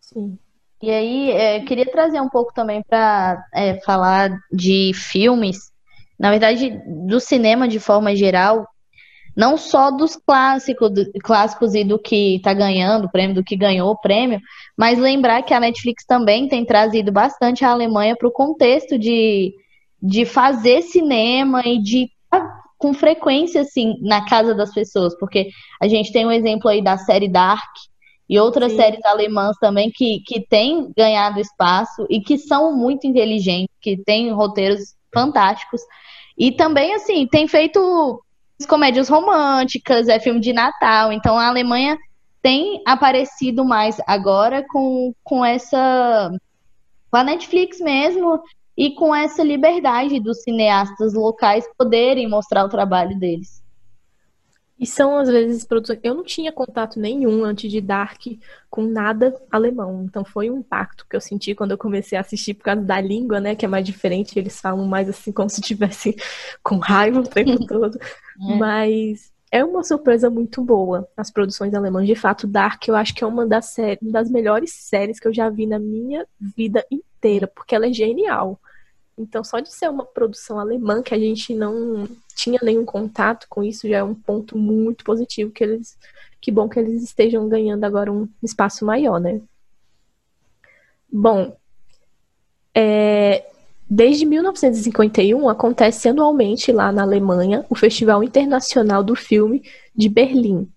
[0.01, 0.39] Sim.
[0.83, 5.75] E aí, é, queria trazer um pouco também para é, falar de filmes
[6.19, 8.67] na verdade, do cinema de forma geral,
[9.37, 13.91] não só dos clássicos, do, clássicos e do que está ganhando prêmio, do que ganhou
[13.91, 14.41] o prêmio,
[14.77, 19.55] mas lembrar que a Netflix também tem trazido bastante a Alemanha para o contexto de,
[20.03, 22.11] de fazer cinema e de
[22.79, 25.49] com frequência assim na casa das pessoas, porque
[25.81, 27.71] a gente tem um exemplo aí da série Dark
[28.29, 28.79] e outras Sim.
[28.79, 34.33] séries alemãs também que, que têm ganhado espaço e que são muito inteligentes, que têm
[34.33, 35.81] roteiros fantásticos.
[36.37, 38.23] E também, assim, tem feito
[38.69, 41.13] comédias românticas, é filme de Natal.
[41.13, 41.97] Então a Alemanha
[42.43, 46.31] tem aparecido mais agora com, com essa.
[47.11, 48.41] com a Netflix mesmo.
[48.77, 53.65] E com essa liberdade dos cineastas locais poderem mostrar o trabalho deles.
[54.79, 56.01] E são, às vezes, produções.
[56.03, 58.21] Eu não tinha contato nenhum antes de Dark
[58.69, 60.05] com nada alemão.
[60.05, 63.01] Então foi um impacto que eu senti quando eu comecei a assistir por causa da
[63.01, 63.55] língua, né?
[63.55, 64.39] Que é mais diferente.
[64.39, 66.15] Eles falam mais assim, como se estivessem
[66.63, 67.99] com raiva o tempo todo.
[67.99, 68.55] É.
[68.59, 72.07] Mas é uma surpresa muito boa as produções alemãs.
[72.07, 75.33] De fato, Dark eu acho que é uma das, séries, das melhores séries que eu
[75.33, 78.61] já vi na minha vida inteira, porque ela é genial.
[79.19, 83.65] Então, só de ser uma produção alemã que a gente não tinha nenhum contato com
[83.65, 85.97] isso já é um ponto muito positivo que eles
[86.41, 89.41] que bom que eles estejam ganhando agora um espaço maior, né?
[91.11, 91.57] Bom,
[92.75, 93.47] é,
[93.89, 99.63] desde 1951 acontece anualmente lá na Alemanha o Festival Internacional do Filme
[99.95, 100.71] de Berlim,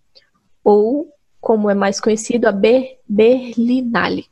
[0.63, 4.27] ou como é mais conhecido, a Ber Berlinale.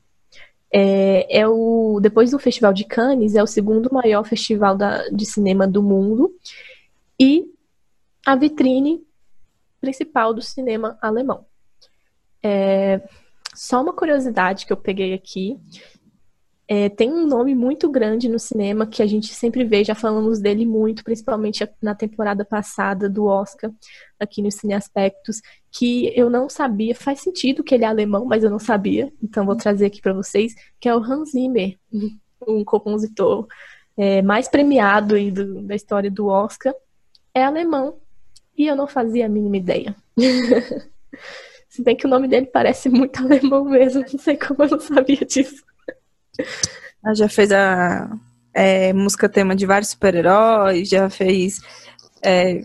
[0.72, 5.26] É, é, o depois do Festival de Cannes é o segundo maior festival da, de
[5.26, 6.34] cinema do mundo
[7.20, 7.50] e
[8.26, 9.02] a vitrine
[9.80, 11.46] principal do cinema alemão.
[12.44, 13.02] É,
[13.54, 15.60] só uma curiosidade que eu peguei aqui.
[16.70, 20.40] É, tem um nome muito grande no cinema que a gente sempre vê, já falamos
[20.40, 23.72] dele muito, principalmente na temporada passada do Oscar,
[24.20, 28.44] aqui no Cine Aspectos, que eu não sabia, faz sentido que ele é alemão, mas
[28.44, 31.78] eu não sabia, então vou trazer aqui para vocês, que é o Hans Zimmer,
[32.46, 33.48] um compositor
[33.96, 36.76] é, mais premiado do, da história do Oscar,
[37.34, 37.98] é alemão,
[38.58, 39.96] e eu não fazia a mínima ideia.
[41.70, 44.80] Se bem que o nome dele parece muito alemão mesmo, não sei como eu não
[44.82, 45.64] sabia disso.
[47.04, 48.10] Ela já fez a
[48.54, 51.62] é, música tema de vários super-heróis, já fez.
[52.22, 52.62] É,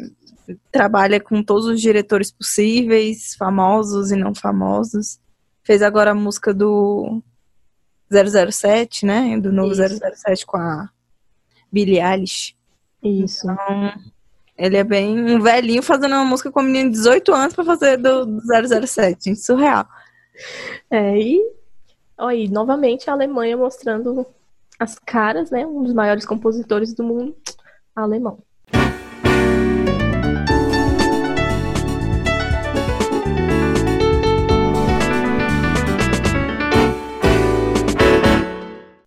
[0.70, 5.18] trabalha com todos os diretores possíveis, famosos e não famosos.
[5.62, 7.22] Fez agora a música do
[8.10, 9.38] 007, né?
[9.38, 9.98] Do novo Isso.
[10.16, 10.88] 007 com a
[11.70, 12.54] Billie Eilish.
[13.02, 13.50] Isso.
[13.50, 13.92] Então,
[14.56, 17.64] ele é bem um velhinho fazendo uma música com uma menina de 18 anos para
[17.64, 18.40] fazer do, do
[18.86, 19.24] 007.
[19.24, 19.86] Gente, surreal.
[20.90, 21.40] É, e
[22.16, 24.26] Aí, novamente, a Alemanha mostrando
[24.78, 25.66] as caras, né?
[25.66, 27.34] Um dos maiores compositores do mundo,
[27.94, 28.38] alemão.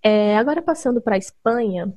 [0.02, 1.92] É, agora passando para a Espanha,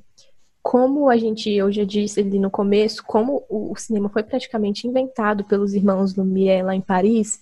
[0.61, 5.43] como a gente eu já disse ali no começo, como o cinema foi praticamente inventado
[5.43, 7.41] pelos irmãos Lumière lá em Paris,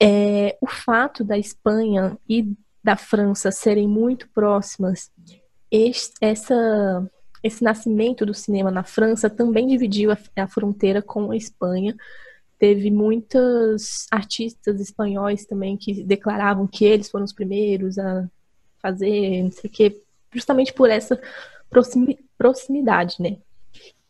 [0.00, 5.10] é, o fato da Espanha e da França serem muito próximas,
[5.70, 7.10] este, essa,
[7.42, 11.96] esse nascimento do cinema na França também dividiu a, a fronteira com a Espanha.
[12.58, 18.28] Teve muitos artistas espanhóis também que declaravam que eles foram os primeiros a
[18.80, 21.20] fazer, não sei o quê, justamente por essa
[22.36, 23.38] proximidade, né?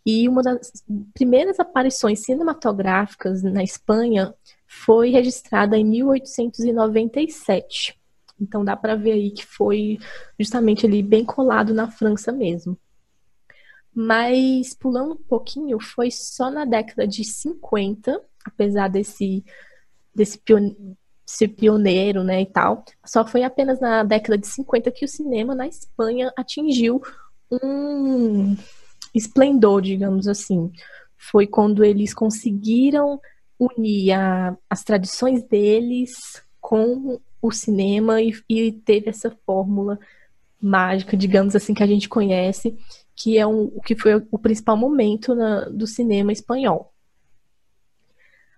[0.05, 0.83] E uma das
[1.15, 4.35] primeiras aparições cinematográficas na Espanha
[4.67, 8.02] foi registrada em 1897.
[8.43, 9.99] Então dá para ver aí que foi
[10.39, 12.77] justamente ali bem colado na França mesmo.
[13.95, 19.45] Mas pulando um pouquinho, foi só na década de 50, apesar desse
[20.15, 20.39] desse
[21.25, 22.85] ser pioneiro, né, e tal.
[23.07, 27.01] Só foi apenas na década de 50 que o cinema na Espanha atingiu
[27.51, 28.57] um
[29.15, 30.71] esplendor, digamos assim.
[31.17, 33.21] Foi quando eles conseguiram
[33.59, 39.99] unir a, as tradições deles com o cinema e, e teve essa fórmula
[40.61, 42.79] mágica, digamos assim, que a gente conhece,
[43.17, 46.95] que é um, o que foi o principal momento na, do cinema espanhol.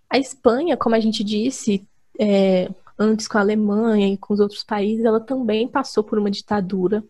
[0.08, 1.88] A Espanha, como a gente disse,
[2.20, 6.30] é, antes com a Alemanha e com os outros países, ela também passou por uma
[6.30, 7.02] ditadura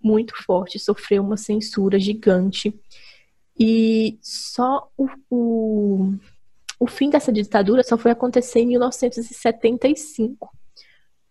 [0.00, 2.78] muito forte, sofreu uma censura gigante.
[3.58, 6.14] E só o, o,
[6.78, 10.50] o fim dessa ditadura só foi acontecer em 1975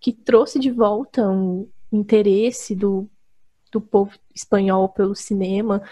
[0.01, 3.07] que trouxe de volta um interesse do,
[3.71, 5.83] do povo espanhol pelo cinema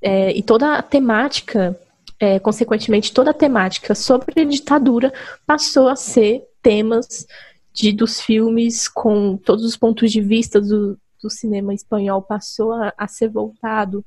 [0.00, 1.78] é, e toda a temática,
[2.18, 5.12] é, consequentemente, toda a temática sobre a ditadura
[5.46, 7.26] passou a ser temas
[7.72, 12.92] de, dos filmes com todos os pontos de vista do, do cinema espanhol passou a,
[12.96, 14.04] a ser voltado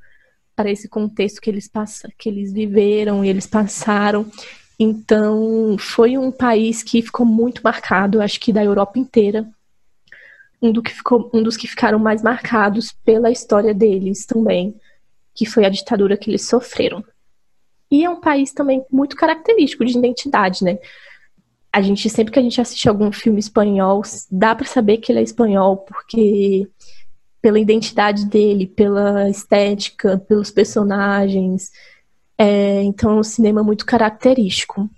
[0.55, 4.26] para esse contexto que eles, passa, que eles viveram e eles passaram
[4.80, 9.47] então, foi um país que ficou muito marcado, acho que da Europa inteira,
[10.61, 14.76] um, do que ficou, um dos que ficaram mais marcados pela história deles também,
[15.34, 17.03] que foi a ditadura que eles sofreram.
[17.89, 20.78] E é um país também muito característico de identidade, né?
[21.71, 24.01] A gente sempre que a gente assiste algum filme espanhol,
[24.32, 26.67] dá para saber que ele é espanhol, porque
[27.41, 31.71] pela identidade dele, pela estética, pelos personagens.
[32.38, 34.89] É, então é um cinema muito característico.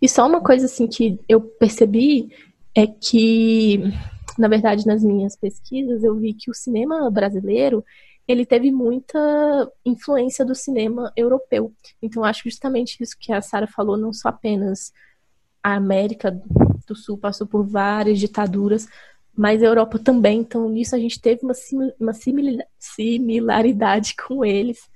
[0.00, 2.30] E só uma coisa assim que eu percebi
[2.74, 3.80] é que,
[4.38, 7.84] na verdade, nas minhas pesquisas, eu vi que o cinema brasileiro
[8.28, 9.18] ele teve muita
[9.84, 11.72] influência do cinema europeu.
[12.02, 14.92] Então, acho justamente isso que a Sara falou, não só apenas
[15.62, 16.30] a América
[16.86, 18.88] do Sul passou por várias ditaduras,
[19.34, 20.40] mas a Europa também.
[20.40, 21.54] Então, nisso a gente teve uma,
[22.00, 22.12] uma
[22.80, 24.88] similaridade com eles.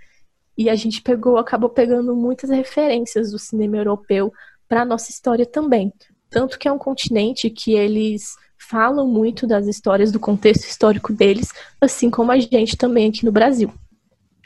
[0.60, 4.30] E a gente pegou, acabou pegando muitas referências do cinema europeu
[4.68, 5.90] para a nossa história também.
[6.28, 11.48] Tanto que é um continente que eles falam muito das histórias, do contexto histórico deles,
[11.80, 13.72] assim como a gente também aqui no Brasil.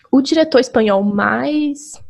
[0.09, 2.01] O diretor espanhol mais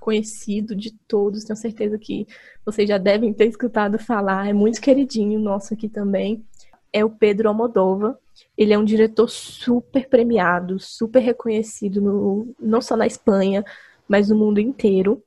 [0.00, 2.26] conhecido de todos, tenho certeza que
[2.64, 6.42] vocês já devem ter escutado falar, é muito queridinho nosso aqui também,
[6.90, 8.16] é o Pedro Almodóvar.
[8.60, 13.64] Ele é um diretor super premiado, super reconhecido, no, não só na Espanha,
[14.06, 15.24] mas no mundo inteiro.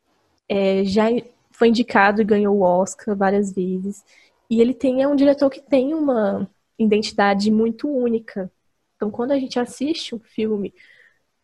[0.48, 1.06] É, já
[1.50, 4.06] foi indicado e ganhou o Oscar várias vezes.
[4.48, 8.52] E ele tem, é um diretor que tem uma identidade muito única.
[8.96, 10.72] Então, quando a gente assiste um filme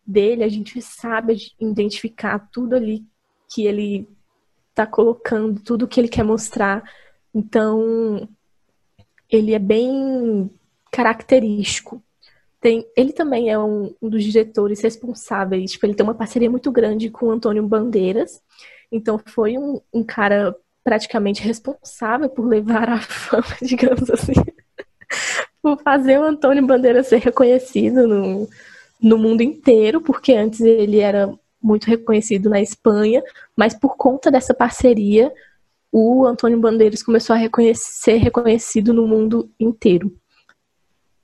[0.06, 3.04] dele, a gente sabe identificar tudo ali
[3.52, 4.08] que ele
[4.68, 6.84] está colocando, tudo que ele quer mostrar.
[7.34, 8.28] Então,
[9.28, 10.48] ele é bem
[10.90, 12.02] característico.
[12.60, 15.72] Tem, ele também é um, um, dos diretores responsáveis.
[15.72, 18.42] Tipo, ele tem uma parceria muito grande com o Antônio Bandeiras.
[18.92, 24.32] Então, foi um, um cara praticamente responsável por levar a fama, digamos assim,
[25.62, 28.48] por fazer o Antônio Bandeiras ser reconhecido no,
[29.00, 31.32] no mundo inteiro, porque antes ele era
[31.62, 33.22] muito reconhecido na Espanha,
[33.56, 35.32] mas por conta dessa parceria,
[35.92, 40.14] o Antônio Bandeiras começou a reconhecer, ser reconhecido no mundo inteiro.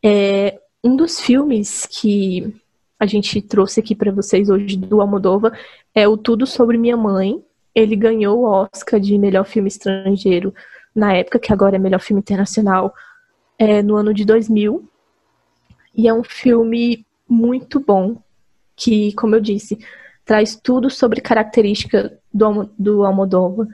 [0.08, 2.54] É, um dos filmes que
[2.96, 5.52] a gente trouxe aqui para vocês hoje do Almodova
[5.92, 7.42] é o Tudo Sobre Minha Mãe.
[7.74, 10.54] Ele ganhou o Oscar de melhor filme estrangeiro
[10.94, 12.94] na época, que agora é melhor filme internacional,
[13.58, 14.88] é, no ano de 2000.
[15.92, 18.22] E é um filme muito bom,
[18.76, 19.76] que, como eu disse,
[20.24, 23.66] traz tudo sobre característica do, do Almodóvar,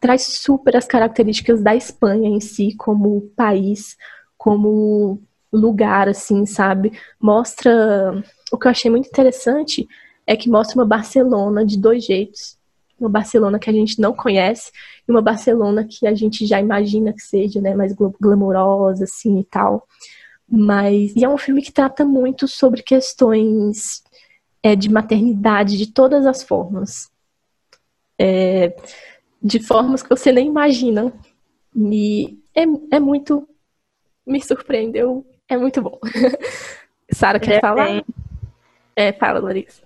[0.00, 3.98] traz super as características da Espanha em si, como país,
[4.38, 5.20] como
[5.52, 6.92] lugar, assim, sabe?
[7.20, 8.22] Mostra.
[8.50, 9.88] O que eu achei muito interessante
[10.26, 12.56] é que mostra uma Barcelona de dois jeitos.
[13.00, 14.72] Uma Barcelona que a gente não conhece
[15.06, 19.44] e uma Barcelona que a gente já imagina que seja, né, mais glamourosa, assim e
[19.44, 19.86] tal.
[20.48, 21.14] Mas.
[21.14, 24.02] E é um filme que trata muito sobre questões
[24.62, 27.10] é, de maternidade de todas as formas.
[28.18, 28.76] É,
[29.42, 31.12] de formas que você nem imagina.
[31.74, 32.64] E é,
[32.96, 33.48] é muito.
[34.26, 35.24] Me surpreendeu.
[35.48, 35.98] É muito bom.
[37.10, 37.86] Sara, quer falar?
[37.86, 38.04] Tem...
[38.94, 39.82] É, fala, Larissa.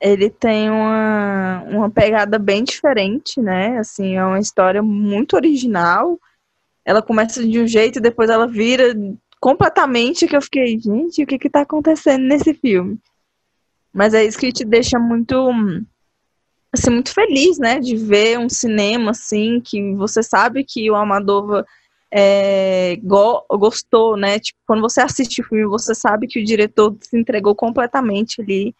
[0.00, 3.78] Ele tem uma, uma pegada bem diferente, né?
[3.78, 6.18] Assim, é uma história muito original.
[6.84, 8.94] Ela começa de um jeito e depois ela vira
[9.40, 12.98] completamente que eu fiquei, gente, o que que tá acontecendo nesse filme?
[13.92, 15.50] Mas é isso que te deixa muito
[16.72, 21.66] assim, muito feliz, né, de ver um cinema assim que você sabe que o Almodóvar
[22.12, 24.38] é, go gostou, né?
[24.38, 28.74] Tipo, quando você assiste o filme, você sabe que o diretor se entregou completamente ali.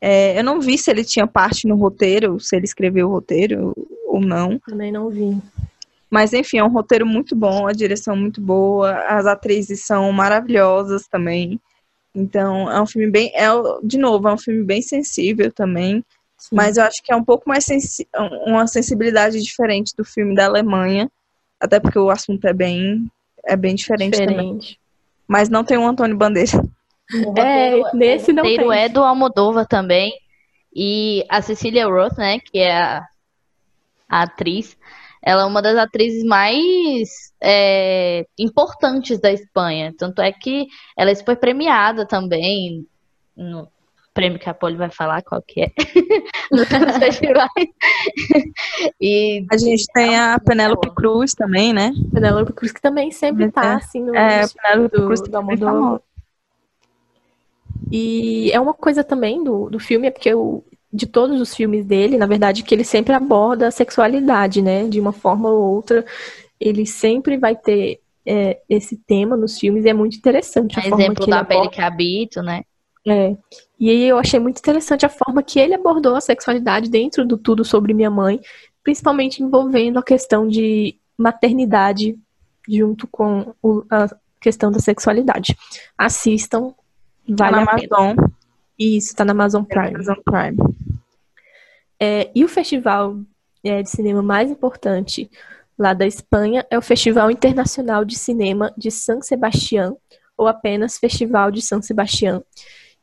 [0.00, 3.74] É, eu não vi se ele tinha parte no roteiro, se ele escreveu o roteiro
[4.06, 4.58] ou não.
[4.60, 5.38] Também não vi.
[6.10, 11.06] Mas enfim, é um roteiro muito bom, a direção muito boa, as atrizes são maravilhosas
[11.06, 11.60] também.
[12.14, 13.30] Então, é um filme bem.
[13.34, 13.46] É,
[13.84, 16.04] de novo, é um filme bem sensível também.
[16.36, 16.56] Sim.
[16.56, 18.08] Mas eu acho que é um pouco mais sensi
[18.46, 21.10] uma sensibilidade diferente do filme da Alemanha.
[21.60, 23.10] Até porque o assunto é bem,
[23.44, 24.36] é bem diferente, diferente.
[24.36, 24.78] também.
[25.28, 26.62] Mas não tem o Antônio Bandeira.
[27.36, 28.60] é, nesse não tem.
[28.64, 30.12] O é do Almodova também.
[30.74, 33.04] E a Cecília Roth, né, que é a,
[34.08, 34.76] a atriz,
[35.22, 39.92] ela é uma das atrizes mais é, importantes da Espanha.
[39.98, 42.86] Tanto é que ela é super premiada também
[43.36, 43.68] no
[44.12, 45.70] prêmio que a Poli vai falar qual que é
[46.50, 47.50] nos festivais.
[49.00, 51.92] e a gente tem a Penélope Cruz também, né?
[52.12, 56.00] Penélope Cruz que também sempre tá assim no é, Penélope do, Cruz do Almodóvar.
[57.90, 61.84] E é uma coisa também do, do filme, é porque o, de todos os filmes
[61.84, 64.86] dele, na verdade, que ele sempre aborda a sexualidade, né?
[64.86, 66.04] De uma forma ou outra,
[66.60, 70.78] ele sempre vai ter é, esse tema nos filmes e é muito interessante.
[70.78, 72.62] A exemplo da pele que habito, né?
[73.06, 73.36] É.
[73.78, 77.38] E aí eu achei muito interessante a forma que ele abordou a sexualidade dentro do
[77.38, 78.40] tudo sobre minha mãe,
[78.82, 82.18] principalmente envolvendo a questão de maternidade
[82.68, 84.08] junto com o, a,
[84.40, 85.56] questão da sexualidade.
[85.96, 86.74] Assistam,
[87.28, 88.16] vale tá na a Amazon.
[88.16, 88.32] pena.
[88.78, 89.94] Isso, tá na Amazon Tá Prime.
[89.94, 90.56] Amazon Prime.
[91.98, 93.18] É, e o festival
[93.62, 95.30] é, de cinema mais importante
[95.78, 99.94] lá da Espanha é o Festival Internacional de Cinema de San Sebastián,
[100.36, 102.42] ou apenas Festival de San Sebastián,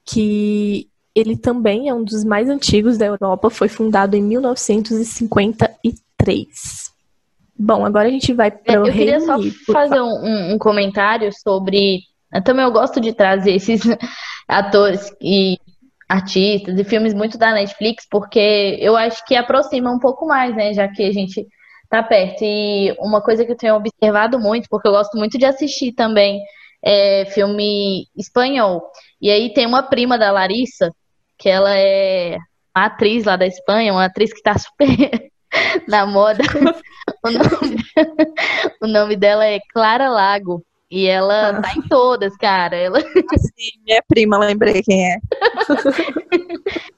[0.07, 6.87] que ele também é um dos mais antigos da Europa, foi fundado em 1953.
[7.59, 9.55] Bom, agora a gente vai É, para o eu queria só Unido.
[9.71, 12.01] fazer um, um- um comentário sobre.
[12.33, 13.81] eu Também eu gosto de trazer esses
[14.47, 15.57] atores e
[16.09, 20.73] artistas e filmes muito da Netflix, porque eu acho que aproxima um pouco mais, né?
[20.73, 21.45] Já que a gente
[21.89, 22.43] tá perto.
[22.43, 26.41] E uma coisa que eu tenho observado muito, porque eu gosto muito de assistir também
[26.83, 28.83] é filme espanhol.
[29.21, 30.91] E aí tem uma prima da Larissa,
[31.37, 32.37] que ela é
[32.75, 34.87] uma atriz lá da Espanha, uma atriz que tá super
[35.87, 36.43] na moda.
[37.23, 37.77] O nome,
[38.81, 40.61] o nome dela é Clara Lago.
[40.91, 41.61] E ela Ah.
[41.61, 42.75] tá em todas, cara.
[42.75, 42.99] Ela,
[43.33, 45.17] Assim, minha prima, lembrei quem é.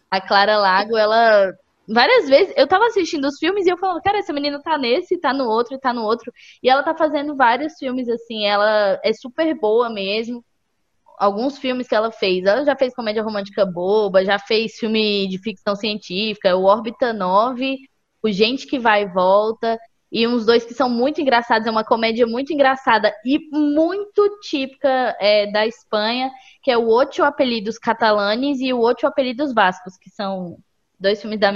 [0.10, 1.54] a Clara Lago, ela.
[1.88, 5.18] Várias vezes eu tava assistindo os filmes e eu falando, cara, essa menina tá nesse,
[5.20, 6.32] tá no outro, tá no outro.
[6.62, 10.44] E ela tá fazendo vários filmes assim, ela é super boa mesmo.
[11.20, 15.38] Alguns filmes que ela fez, ela já fez comédia romântica boba, já fez filme de
[15.38, 17.78] ficção científica, o Órbita 9,
[18.24, 19.78] o Gente que Vai e Volta,
[20.12, 25.16] e uns dois que são muito engraçados, é uma comédia muito engraçada e muito típica
[25.20, 26.32] é, da Espanha,
[26.64, 30.58] que é o Ocho Apelidos Catalanes e o Ocho Apelidos Vascos, que são
[31.00, 31.52] dois filmes da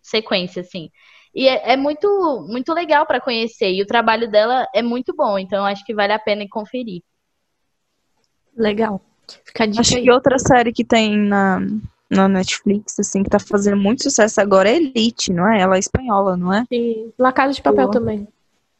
[0.00, 0.90] sequência, assim.
[1.34, 5.38] E é, é muito, muito legal para conhecer, e o trabalho dela é muito bom,
[5.38, 7.02] então acho que vale a pena conferir.
[8.56, 9.00] Legal.
[9.44, 10.02] Fica a dica Acho aí.
[10.02, 11.60] que outra série que tem na,
[12.10, 15.60] na Netflix, assim, que tá fazendo muito sucesso agora é Elite, não é?
[15.60, 16.64] Ela é espanhola, não é?
[16.72, 17.12] Sim.
[17.18, 17.92] La Casa de Papel Boa.
[17.92, 18.28] também.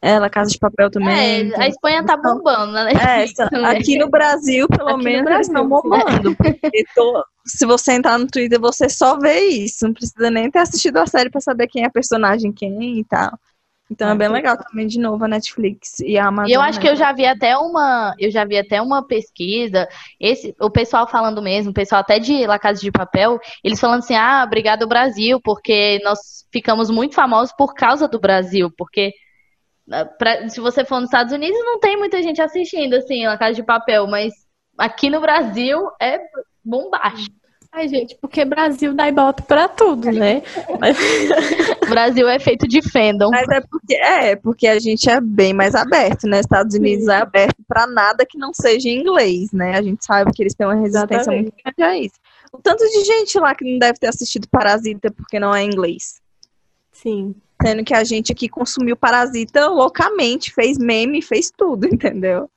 [0.05, 1.49] Ela, Casa de Papel também.
[1.53, 2.91] É, a Espanha tá Então, bombando, né?
[2.91, 6.35] É, essa- aqui no Brasil, pelo Aqui no menos, Brasil, eles estão bombando.
[6.35, 9.85] Porque tô- se você entrar no Twitter, você só vê isso.
[9.87, 13.31] Não precisa nem ter assistido a série pra saber quem é personagem quem e tal.
[13.93, 16.49] Então é bem legal também, de novo, a Netflix e a Amazon.
[16.49, 16.93] E eu acho que né?
[16.93, 19.87] eu já vi até uma, eu já vi até uma pesquisa,
[20.19, 23.99] esse, o pessoal falando mesmo, o pessoal até de La Casa de Papel, eles falando
[23.99, 29.13] assim: "Ah, obrigado Brasil, porque nós ficamos muito famosos por causa do Brasil, porque
[29.91, 33.37] ah, pra- se você for nos Estados Unidos não tem muita gente assistindo assim La
[33.37, 34.33] Casa de Papel, mas
[34.77, 36.19] aqui no Brasil é
[36.65, 37.42] bombástico.
[37.75, 40.43] Ai, gente, porque Brasil dá ibope pra tudo, né?
[40.79, 40.95] Mas-
[41.81, 43.29] O Brasil é feito de fandom.
[43.31, 46.39] Mas é porque, é, porque a gente é bem mais aberto, né?
[46.39, 49.75] Estados Unidos é aberto pra nada que não seja em inglês, né?
[49.75, 51.41] A gente sabe que eles têm uma resistência Exatamente.
[51.41, 52.13] muito grande a isso.
[52.51, 56.21] O tanto de gente lá que não deve ter assistido Parasita porque não é inglês.
[56.91, 57.33] Sim.
[57.59, 62.47] Sendo que a gente aqui consumiu Parasita loucamente, fez meme, fez tudo, entendeu?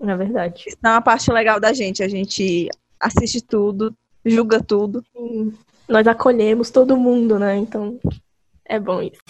[0.00, 0.64] É verdade.
[0.66, 2.02] Isso é uma parte legal da gente.
[2.02, 2.68] A gente
[3.00, 3.94] assiste tudo,
[4.24, 5.04] julga tudo.
[5.12, 5.52] Sim.
[5.88, 7.56] Nós acolhemos todo mundo, né?
[7.56, 7.98] Então,
[8.64, 9.20] é bom isso.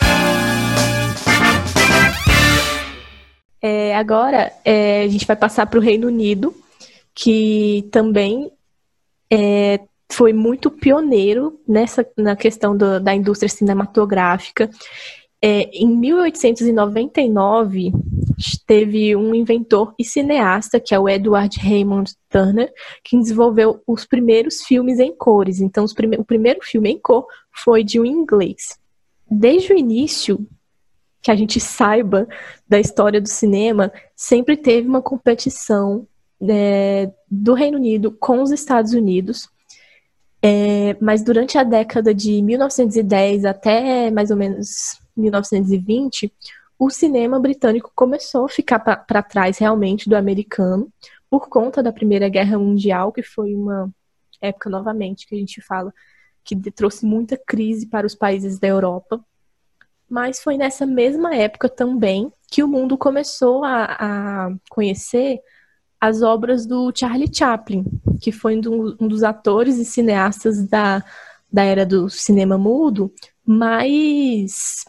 [3.60, 6.54] É, agora, é, a gente vai passar para o Reino Unido,
[7.14, 8.50] que também
[9.32, 9.80] é,
[10.12, 14.68] foi muito pioneiro nessa na questão do- da indústria cinematográfica.
[15.46, 17.92] É, em 1899,
[18.66, 22.72] teve um inventor e cineasta, que é o Edward Raymond Turner,
[23.04, 25.60] que desenvolveu os primeiros filmes em cores.
[25.60, 28.78] Então, prime- o primeiro filme em cor foi de um inglês.
[29.30, 30.48] Desde o início,
[31.20, 32.26] que a gente saiba
[32.66, 36.08] da história do cinema, sempre teve uma competição
[36.40, 39.46] é, do Reino Unido com os Estados Unidos.
[40.40, 46.32] É, mas durante a década de 1910 até mais ou menos 1920,
[46.78, 50.92] o cinema britânico começou a ficar para trás realmente do americano
[51.30, 53.90] por conta da Primeira Guerra Mundial, que foi uma
[54.40, 55.92] época novamente que a gente fala
[56.44, 59.24] que trouxe muita crise para os países da Europa.
[60.08, 65.40] Mas foi nessa mesma época também que o mundo começou a, a conhecer
[65.98, 67.84] as obras do Charlie Chaplin,
[68.20, 71.02] que foi um, um dos atores e cineastas da,
[71.50, 73.10] da era do cinema mudo
[73.44, 74.84] mais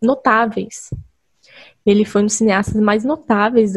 [0.00, 0.90] notáveis.
[1.84, 3.72] Ele foi um dos cineastas mais notáveis,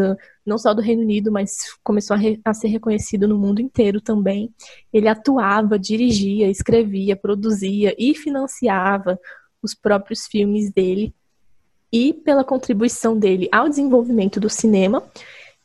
[0.45, 4.01] não só do Reino Unido, mas começou a, re- a ser reconhecido no mundo inteiro
[4.01, 4.53] também.
[4.91, 9.19] Ele atuava, dirigia, escrevia, produzia e financiava
[9.61, 11.13] os próprios filmes dele.
[11.91, 15.03] E pela contribuição dele ao desenvolvimento do cinema,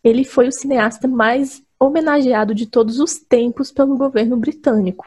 [0.05, 5.07] ele foi o cineasta mais homenageado de todos os tempos pelo governo britânico.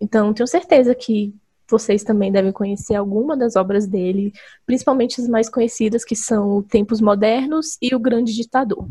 [0.00, 1.34] Então, tenho certeza que
[1.68, 4.32] vocês também devem conhecer alguma das obras dele,
[4.64, 8.86] principalmente as mais conhecidas, que são Tempos Modernos e O Grande Ditador.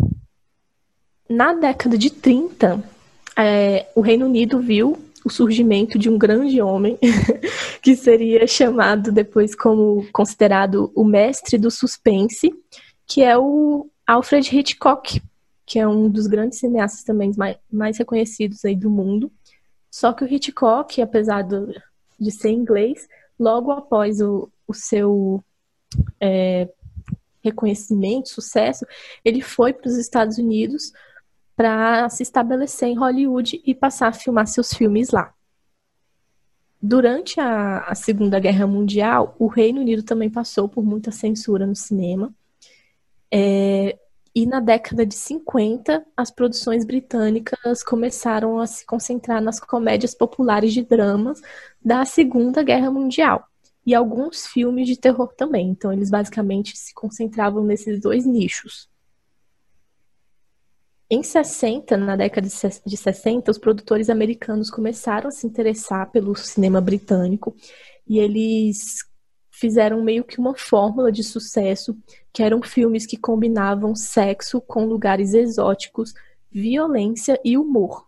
[1.30, 2.82] na década de 30,
[3.38, 6.98] é, o Reino Unido viu o surgimento de um grande homem
[7.84, 12.54] que seria chamado depois como considerado o mestre do suspense,
[13.06, 15.22] que é o Alfred Hitchcock,
[15.66, 19.30] que é um dos grandes cineastas também mais, mais reconhecidos aí do mundo.
[19.92, 21.74] Só que o Hitchcock, apesar do,
[22.20, 23.08] de ser inglês,
[23.40, 25.44] logo após o, o seu
[26.20, 26.70] é,
[27.44, 28.86] reconhecimento, sucesso,
[29.24, 30.92] ele foi para os Estados Unidos
[31.56, 35.34] para se estabelecer em Hollywood e passar a filmar seus filmes lá.
[36.80, 41.76] Durante a, a, Segunda Guerra Mundial, o Reino Unido também passou por muita censura no
[41.76, 42.32] cinema.
[43.34, 43.98] É,
[44.36, 50.72] e na década de 50, as produções britânicas começaram a se concentrar nas comédias populares
[50.72, 51.42] de dramas
[51.88, 53.48] da Segunda Guerra Mundial.
[53.86, 55.70] E alguns filmes de terror também.
[55.70, 58.90] Então, eles basicamente se concentravam nesses dois nichos.
[61.10, 62.46] Em 60, na década
[62.86, 67.56] de 60, os produtores americanos começaram a se interessar pelo cinema britânico
[68.06, 69.06] e eles
[69.50, 71.98] fizeram meio que uma fórmula de sucesso,
[72.34, 76.14] que eram filmes que combinavam sexo com lugares exóticos,
[76.52, 78.07] violência e humor.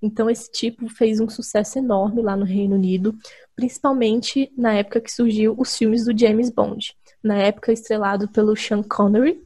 [0.00, 3.16] Então esse tipo fez um sucesso enorme lá no Reino Unido,
[3.56, 8.82] principalmente na época que surgiu os filmes do James Bond, na época estrelado pelo Sean
[8.82, 9.42] Connery,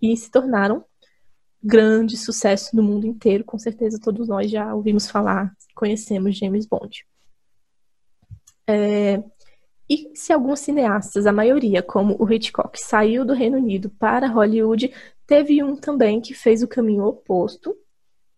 [0.00, 0.84] e se tornaram
[1.62, 3.44] grande sucesso no mundo inteiro.
[3.44, 7.06] Com certeza todos nós já ouvimos falar, conhecemos James Bond.
[8.66, 9.22] É,
[9.88, 14.92] e se alguns cineastas, a maioria, como o Hitchcock, saiu do Reino Unido para Hollywood,
[15.26, 17.76] teve um também que fez o caminho oposto,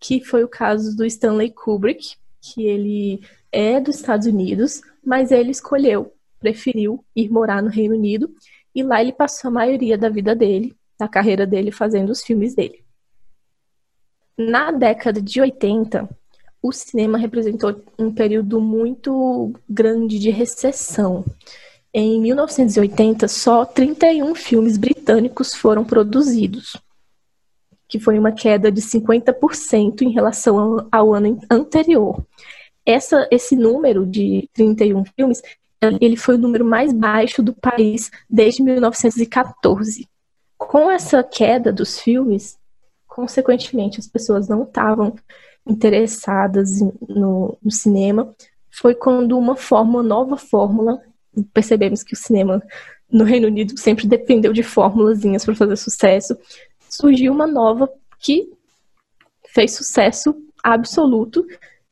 [0.01, 3.21] que foi o caso do Stanley Kubrick, que ele
[3.51, 8.33] é dos Estados Unidos, mas ele escolheu, preferiu ir morar no Reino Unido,
[8.75, 12.55] e lá ele passou a maioria da vida dele, da carreira dele, fazendo os filmes
[12.55, 12.85] dele.
[14.39, 16.09] Na década de 80,
[16.63, 21.25] o cinema representou um período muito grande de recessão.
[21.93, 26.77] Em 1980, só 31 filmes britânicos foram produzidos,
[27.89, 32.25] que foi uma queda de 50% em relação ao ano anterior.
[32.85, 35.43] Essa, esse número de 31 filmes,
[36.01, 40.09] ele foi o número mais baixo do país desde 1914.
[40.57, 42.59] Com essa queda dos filmes,
[43.07, 45.15] consequentemente, as pessoas não estavam
[45.67, 48.35] interessadas no, no, cinema.
[48.71, 49.57] Foi quando uma
[50.03, 51.01] nova fórmula,
[51.53, 52.63] percebemos que o cinema
[53.11, 56.37] no Reino Unido sempre dependeu de fórmulazinhas para fazer sucesso,
[56.97, 58.51] surgiu uma nova que
[59.49, 61.47] fez sucesso absoluto,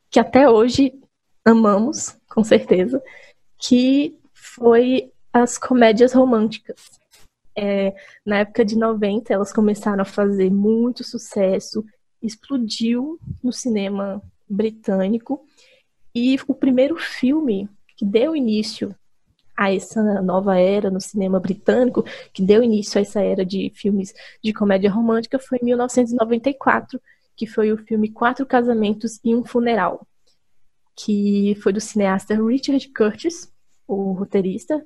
[0.09, 0.93] que até hoje
[1.43, 3.01] amamos, com certeza,
[3.57, 6.99] que foi as comédias românticas.
[7.57, 7.95] É,
[8.25, 11.85] na época de 90, elas começaram a fazer muito sucesso,
[12.21, 15.45] explodiu no cinema britânico.
[16.13, 18.95] E o primeiro filme que deu início
[19.57, 22.03] a essa nova era no cinema britânico,
[22.33, 27.01] que deu início a essa era de filmes de comédia romântica, foi em 1994,
[27.35, 30.05] que foi o filme Quatro Casamentos e um Funeral,
[30.95, 33.51] que foi do cineasta Richard Curtis,
[33.87, 34.83] o roteirista,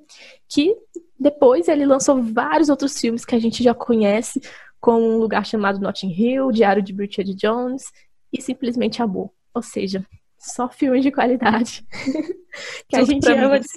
[0.47, 0.75] que
[1.19, 4.41] depois ele lançou vários outros filmes que a gente já conhece,
[4.79, 7.91] como Um Lugar Chamado Notting Hill, Diário de Bridget Jones
[8.31, 9.31] e Simplesmente Amor.
[9.53, 10.05] Ou seja,
[10.37, 11.85] só filmes de qualidade
[12.87, 13.67] que a gente ama de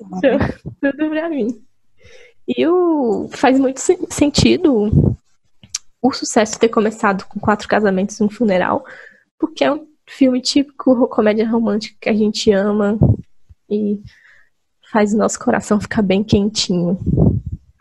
[0.80, 1.62] tudo pra mim.
[2.46, 5.16] E o, faz muito sentido
[6.00, 8.84] o sucesso ter começado com Quatro Casamentos e um Funeral,
[9.38, 12.98] porque é um filme típico comédia romântica que a gente ama
[13.70, 14.02] e
[14.90, 16.98] faz o nosso coração ficar bem quentinho.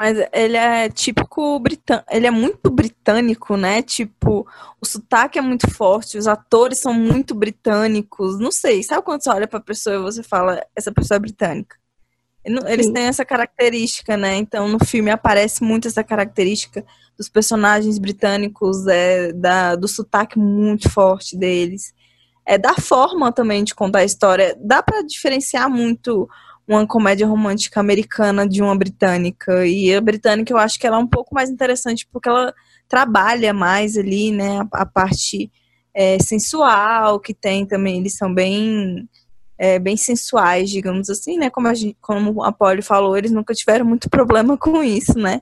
[0.02, 3.84] Mas ele é típico britânico, ele é muito britânico, né?
[3.84, 4.48] Tipo,
[4.82, 8.40] o sotaque é muito forte, os atores são muito britânicos.
[8.40, 11.78] Não sei, sabe quando você olha pra pessoa e você fala, essa pessoa é britânica?
[12.44, 12.94] Eles Sim.
[12.94, 14.38] têm essa característica, né?
[14.38, 16.84] Então no filme aparece muito essa característica
[17.16, 21.94] dos personagens britânicos, é, da, do sotaque muito forte deles.
[22.44, 24.58] É da forma também de contar a história.
[24.60, 26.28] Dá para diferenciar muito
[26.68, 29.66] uma comédia romântica americana de uma britânica.
[29.66, 32.54] E a britânica eu acho que ela é um pouco mais interessante porque ela
[32.88, 35.52] trabalha mais ali, né, a, a parte
[35.94, 38.00] é, sensual que tem também.
[38.00, 39.08] Eles são bem
[39.58, 41.50] é, bem sensuais, digamos assim, né?
[41.52, 45.40] Como a, como a Polly falou, eles nunca tiveram muito problema com isso, né?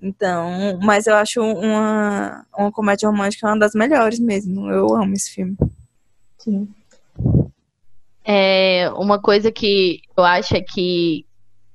[0.00, 4.70] Então, mas eu acho uma, uma comédia romântica uma das melhores mesmo.
[4.70, 5.56] Eu amo esse filme.
[6.38, 6.68] Sim.
[8.32, 11.26] É, uma coisa que eu acho é que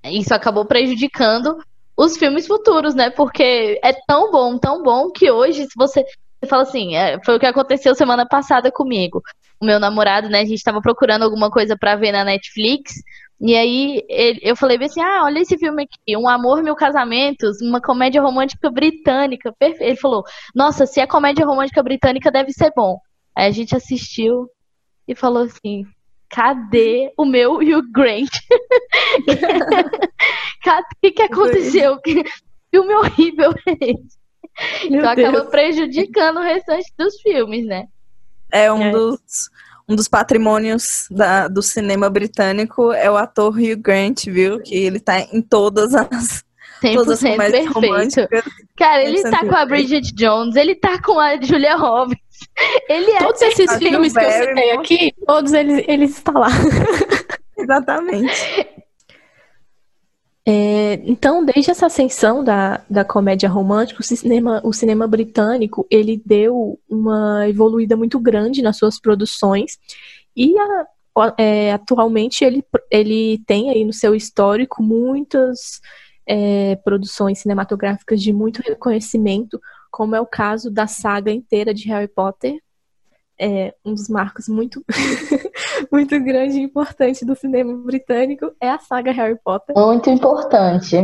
[0.05, 1.57] isso acabou prejudicando
[1.97, 3.09] os filmes futuros, né?
[3.09, 6.05] Porque é tão bom, tão bom que hoje, se você
[6.41, 9.21] Você fala assim, é, foi o que aconteceu semana passada comigo.
[9.59, 12.93] O meu namorado, né, a gente tava procurando alguma coisa para ver na Netflix.
[13.41, 17.61] E aí ele, eu falei assim: ah, olha esse filme aqui, Um Amor, Mil Casamentos,
[17.61, 19.53] uma comédia romântica britânica.
[19.59, 19.83] Perfeito.
[19.89, 22.97] Ele falou: nossa, se é comédia romântica britânica, deve ser bom.
[23.35, 24.49] Aí a gente assistiu
[25.07, 25.85] e falou assim:
[26.29, 28.29] cadê o meu Hugh Grant?
[30.67, 32.01] O que, que aconteceu?
[32.01, 32.23] Que
[32.71, 34.89] filme horrível é esse?
[34.89, 35.29] Meu então Deus.
[35.29, 37.85] acaba prejudicando o restante dos filmes, né?
[38.51, 38.91] É um é.
[38.91, 39.49] dos
[39.87, 44.59] um dos patrimônios da, do cinema britânico é o ator Hugh Grant, viu?
[44.59, 46.43] Que ele tá em todas as.
[46.83, 48.29] 100% todas as perfeito.
[48.75, 52.24] Cara, ele tá com a Bridget Jones, ele tá com a Julia Roberts.
[52.89, 56.47] Ele é Todos esses filmes que eu citei aqui, todos eles, eles estão lá.
[57.57, 58.67] Exatamente.
[60.47, 66.21] É, então, desde essa ascensão da, da comédia romântica, o cinema, o cinema britânico ele
[66.23, 69.79] deu uma evoluída muito grande nas suas produções
[70.35, 70.85] e a,
[71.37, 75.81] é, atualmente ele, ele tem aí no seu histórico muitas
[76.27, 79.59] é, produções cinematográficas de muito reconhecimento,
[79.95, 82.61] como é o caso da saga inteira de Harry Potter,
[83.39, 84.83] é, um dos marcos muito,
[85.89, 89.73] muito grande e importante do cinema britânico é a saga Harry Potter.
[89.73, 90.97] Muito importante.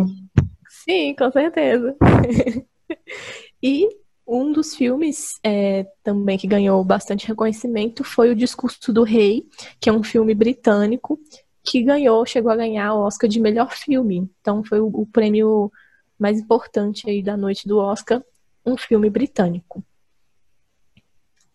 [0.68, 1.96] Sim, com certeza.
[3.64, 3.88] e
[4.28, 9.46] um dos filmes é, também que ganhou bastante reconhecimento foi O Discurso do Rei,
[9.80, 11.18] que é um filme britânico
[11.64, 14.30] que ganhou, chegou a ganhar o Oscar de melhor filme.
[14.42, 15.72] Então foi o, o prêmio
[16.20, 18.22] mais importante aí da noite do Oscar,
[18.66, 19.84] um filme britânico.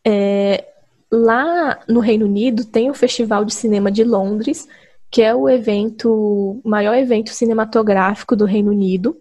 [0.05, 0.65] É,
[1.11, 4.69] lá no Reino Unido tem o Festival de Cinema de Londres,
[5.11, 9.17] que é o evento, maior evento cinematográfico do Reino Unido.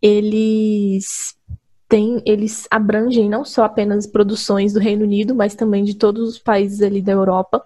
[0.00, 1.36] Eles
[1.88, 6.38] têm, eles abrangem não só apenas produções do Reino Unido, mas também de todos os
[6.38, 7.64] países ali da Europa.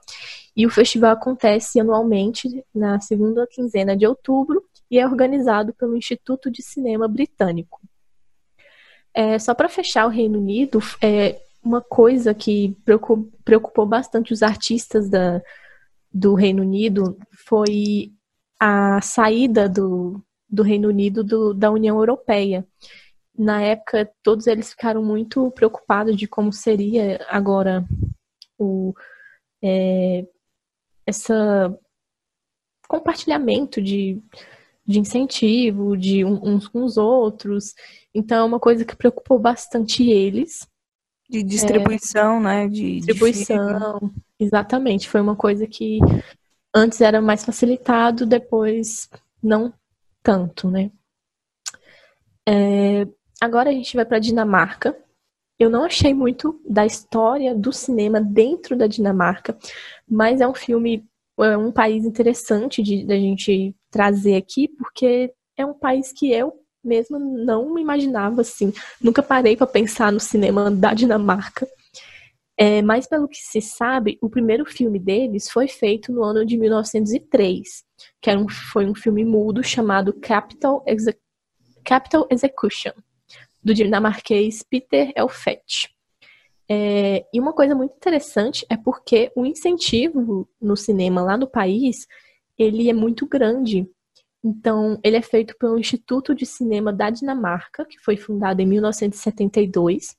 [0.54, 6.50] E o festival acontece anualmente na segunda quinzena de outubro e é organizado pelo Instituto
[6.50, 7.80] de Cinema Britânico.
[9.18, 12.76] É, só para fechar o Reino Unido, é, uma coisa que
[13.44, 15.42] preocupou bastante os artistas da,
[16.12, 18.12] do Reino Unido foi
[18.60, 22.64] a saída do, do Reino Unido do, da União Europeia.
[23.36, 27.84] Na época, todos eles ficaram muito preocupados de como seria agora
[28.56, 28.94] o
[29.60, 30.24] é,
[31.04, 31.76] essa
[32.86, 34.22] compartilhamento de,
[34.86, 37.74] de incentivo de uns com os outros.
[38.18, 40.66] Então, é uma coisa que preocupou bastante eles.
[41.30, 42.68] De distribuição, é, né?
[42.68, 43.98] De, distribuição.
[44.36, 45.08] De exatamente.
[45.08, 46.00] Foi uma coisa que
[46.74, 49.08] antes era mais facilitado, depois
[49.40, 49.72] não
[50.20, 50.90] tanto, né?
[52.48, 53.06] É,
[53.40, 54.98] agora a gente vai para Dinamarca.
[55.56, 59.56] Eu não achei muito da história do cinema dentro da Dinamarca,
[60.08, 61.06] mas é um filme,
[61.38, 66.32] é um país interessante de, de a gente trazer aqui, porque é um país que
[66.32, 66.52] eu
[66.88, 68.72] mesmo não me imaginava assim.
[69.00, 71.68] Nunca parei para pensar no cinema da Dinamarca.
[72.56, 76.58] É, mas pelo que se sabe, o primeiro filme deles foi feito no ano de
[76.58, 77.84] 1903,
[78.20, 81.16] que era um, foi um filme mudo chamado Capital, Exe
[81.84, 82.92] Capital Execution,
[83.62, 85.88] do dinamarquês Peter Elfett.
[86.68, 92.06] É, e uma coisa muito interessante é porque o incentivo no cinema lá no país
[92.58, 93.88] ele é muito grande.
[94.44, 100.16] Então, ele é feito pelo Instituto de Cinema da Dinamarca, que foi fundado em 1972,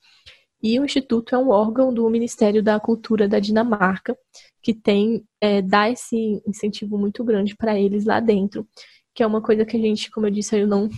[0.62, 4.18] e o Instituto é um órgão do Ministério da Cultura da Dinamarca,
[4.62, 8.68] que tem é, dá esse incentivo muito grande para eles lá dentro,
[9.16, 10.90] que é uma coisa que a gente, como eu disse, eu não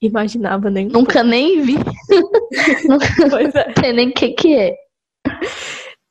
[0.00, 0.88] imaginava nem.
[0.88, 1.74] Nunca nem vi.
[3.30, 3.74] pois é.
[3.78, 4.76] Sei nem o que, que é.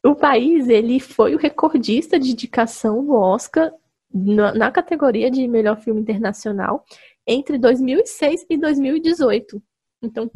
[0.03, 3.71] O país ele foi o recordista de indicação no Oscar
[4.13, 6.85] na, na categoria de melhor filme internacional
[7.27, 9.61] entre 2006 e 2018.
[10.03, 10.29] Então,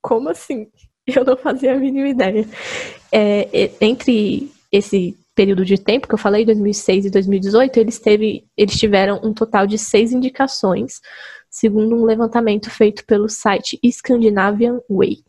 [0.00, 0.68] como assim?
[1.06, 2.46] Eu não fazia a mínima ideia.
[3.10, 8.78] É, entre esse período de tempo que eu falei, 2006 e 2018, eles, teve, eles
[8.78, 11.00] tiveram um total de seis indicações,
[11.50, 15.24] segundo um levantamento feito pelo site Scandinavian Way.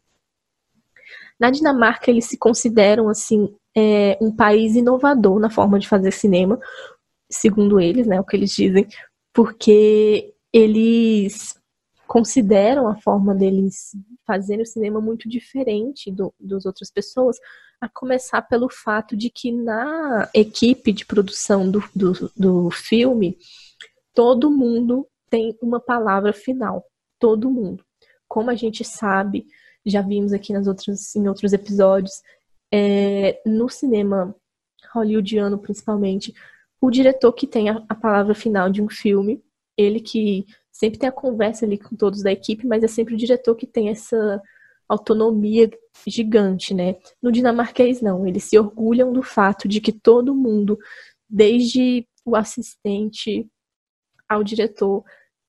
[1.39, 6.59] Na Dinamarca, eles se consideram assim é, um país inovador na forma de fazer cinema,
[7.33, 8.87] segundo eles, né, o que eles dizem,
[9.33, 11.55] porque eles
[12.07, 13.91] consideram a forma deles
[14.25, 17.37] fazerem o cinema muito diferente do, das outras pessoas,
[17.81, 23.37] a começar pelo fato de que na equipe de produção do, do, do filme,
[24.13, 26.85] todo mundo tem uma palavra final.
[27.19, 27.83] Todo mundo.
[28.27, 29.45] Como a gente sabe,
[29.85, 32.21] já vimos aqui nas outras, em outros episódios.
[32.71, 34.35] É, no cinema
[34.93, 36.33] hollywoodiano, principalmente,
[36.83, 39.41] o diretor que tem a, a palavra final de um filme,
[39.77, 43.17] ele que sempre tem a conversa ali com todos da equipe, mas é sempre o
[43.17, 44.41] diretor que tem essa
[44.85, 45.71] autonomia
[46.05, 46.97] gigante, né?
[47.21, 48.27] No dinamarquês, não.
[48.27, 50.77] Eles se orgulham do fato de que todo mundo,
[51.29, 53.49] desde o assistente
[54.27, 55.05] ao diretor,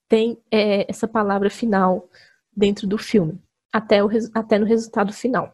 [0.09, 2.09] tem é, essa palavra final
[2.57, 5.53] dentro do filme, até, o, até no resultado final.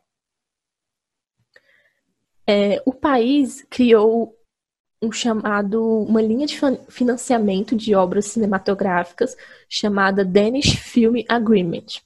[2.46, 4.36] É, o país criou
[5.02, 9.36] um chamado, uma linha de financiamento de obras cinematográficas
[9.68, 12.00] chamada Danish Film Agreement,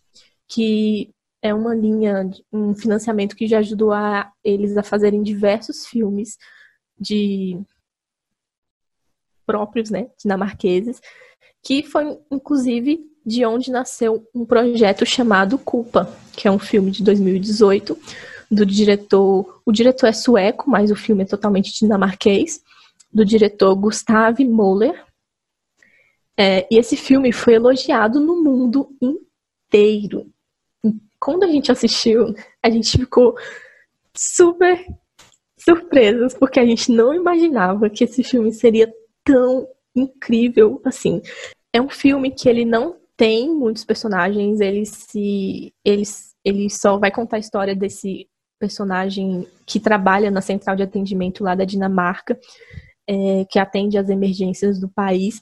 [0.46, 1.10] que
[1.42, 6.38] é uma linha, um financiamento que já ajudou a eles a fazerem diversos filmes
[6.98, 7.60] de
[9.44, 11.02] próprios, né, dinamarqueses,
[11.62, 17.02] que foi inclusive de onde nasceu um projeto chamado Culpa, que é um filme de
[17.02, 17.98] 2018
[18.50, 22.62] do diretor, o diretor é sueco, mas o filme é totalmente dinamarquês,
[23.14, 25.04] do diretor Gustav Moller.
[26.36, 30.26] É, e esse filme foi elogiado no mundo inteiro.
[31.20, 33.34] quando a gente assistiu, a gente ficou
[34.14, 34.84] super
[35.56, 38.92] surpresos, porque a gente não imaginava que esse filme seria
[39.22, 41.22] tão incrível assim.
[41.72, 46.02] É um filme que ele não tem muitos personagens, ele se ele,
[46.44, 51.54] ele só vai contar a história desse personagem que trabalha na central de atendimento lá
[51.54, 52.38] da Dinamarca
[53.08, 55.40] é, que atende às emergências do país.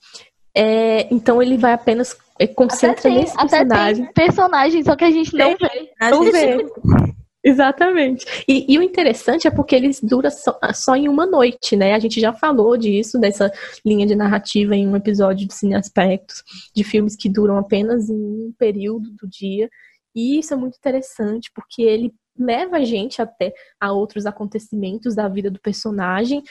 [0.55, 4.13] É, então ele vai apenas é, concentra tem, nesse personagem.
[4.13, 5.91] Personagem, só que a gente não vê.
[6.11, 6.67] Não vê.
[7.45, 8.25] Exatamente.
[8.47, 11.93] E, e, o interessante é porque eles duram só, só, em uma noite, né?
[11.93, 13.51] A gente já falou disso, dessa
[13.85, 16.45] linha de narrativa em um episódio de Cine Aspectos,
[16.75, 19.69] de filmes que duram apenas em um período do dia.
[20.15, 25.29] E isso é muito interessante, porque ele leva a gente até a outros acontecimentos da
[25.29, 26.43] vida do personagem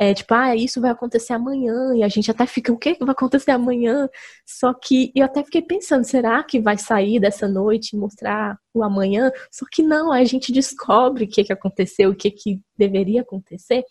[0.00, 3.10] é tipo, ah, isso vai acontecer amanhã, e a gente até fica, o que vai
[3.10, 4.08] acontecer amanhã?
[4.46, 8.82] Só que eu até fiquei pensando, será que vai sair dessa noite e mostrar o
[8.82, 9.30] amanhã?
[9.52, 13.84] Só que não, a gente descobre o que, que aconteceu, o que, que deveria acontecer,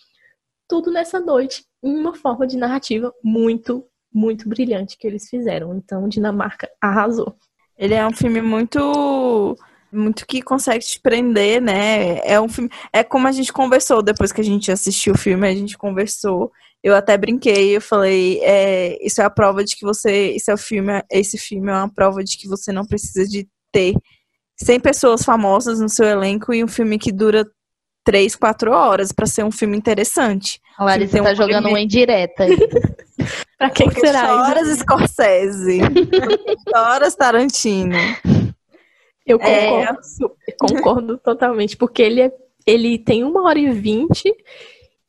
[0.68, 5.76] tudo nessa noite, em uma forma de narrativa muito, muito brilhante que eles fizeram.
[5.78, 7.38] Então, Dinamarca arrasou.
[7.78, 9.56] Ele é um filme muito
[9.92, 12.20] muito que consegue te prender, né?
[12.24, 12.70] É um filme.
[12.94, 16.52] É como a gente conversou depois que a gente assistiu o filme, a gente conversou.
[16.82, 20.32] Eu até brinquei, eu falei, é, isso é a prova de que você.
[20.32, 23.48] Isso é o filme, esse filme é uma prova de que você não precisa de
[23.72, 23.96] ter
[24.58, 27.46] 100 pessoas famosas no seu elenco e um filme que dura
[28.04, 30.60] 3, 4 horas para ser um filme interessante.
[30.78, 32.46] A Larissa tá um jogando uma indireta.
[33.58, 34.42] pra quem Porque será?
[34.44, 35.80] Horas Scorsese.
[36.74, 37.98] horas Tarantino.
[39.30, 40.52] Eu concordo, é...
[40.54, 42.34] concordo totalmente, porque ele, é,
[42.66, 44.34] ele tem uma hora e vinte,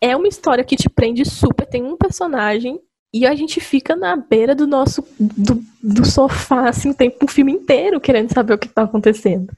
[0.01, 2.79] é uma história que te prende super, tem um personagem
[3.13, 7.29] e a gente fica na beira do nosso do, do sofá, assim, o tempo, o
[7.29, 9.53] filme inteiro, querendo saber o que está acontecendo.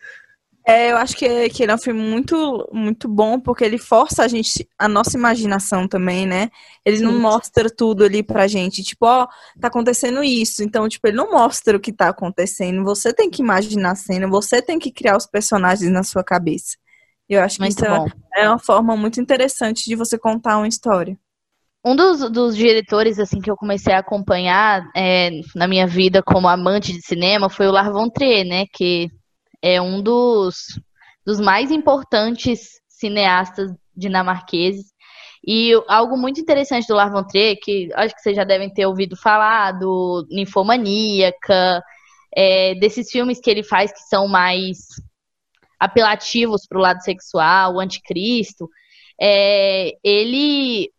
[0.64, 4.22] É, eu acho que, que ele é um filme muito, muito bom, porque ele força
[4.22, 6.50] a gente, a nossa imaginação também, né?
[6.84, 7.04] Ele Sim.
[7.04, 9.26] não mostra tudo ali pra gente, tipo, ó,
[9.60, 10.62] tá acontecendo isso.
[10.62, 12.84] Então, tipo, ele não mostra o que tá acontecendo.
[12.84, 16.76] Você tem que imaginar a cena, você tem que criar os personagens na sua cabeça.
[17.28, 18.06] Eu acho que muito isso é bom.
[18.34, 21.18] é uma forma muito interessante de você contar uma história.
[21.84, 26.46] Um dos, dos diretores assim que eu comecei a acompanhar é, na minha vida como
[26.46, 28.66] amante de cinema foi o Lars von Trier, né?
[28.72, 29.10] Que
[29.62, 30.80] é um dos,
[31.24, 34.92] dos mais importantes cineastas dinamarqueses.
[35.46, 38.86] E algo muito interessante do Lars von Trier, que acho que vocês já devem ter
[38.86, 41.82] ouvido falar, do Ninfomaníaca,
[42.34, 44.78] é, desses filmes que ele faz que são mais
[45.80, 48.68] apelativos para o lado sexual, o Anticristo,
[49.20, 50.91] é, ele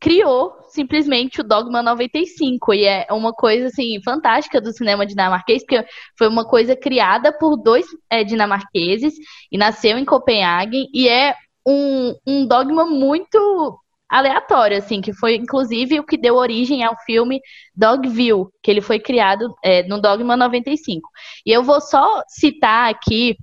[0.00, 5.86] criou simplesmente o Dogma 95 e é uma coisa assim fantástica do cinema dinamarquês porque
[6.16, 9.14] foi uma coisa criada por dois é, dinamarqueses
[9.52, 11.34] e nasceu em Copenhague e é
[11.66, 13.78] um, um dogma muito
[14.08, 17.38] aleatório assim que foi inclusive o que deu origem ao filme
[17.76, 21.08] Dogville que ele foi criado é, no Dogma 95
[21.44, 23.36] e eu vou só citar aqui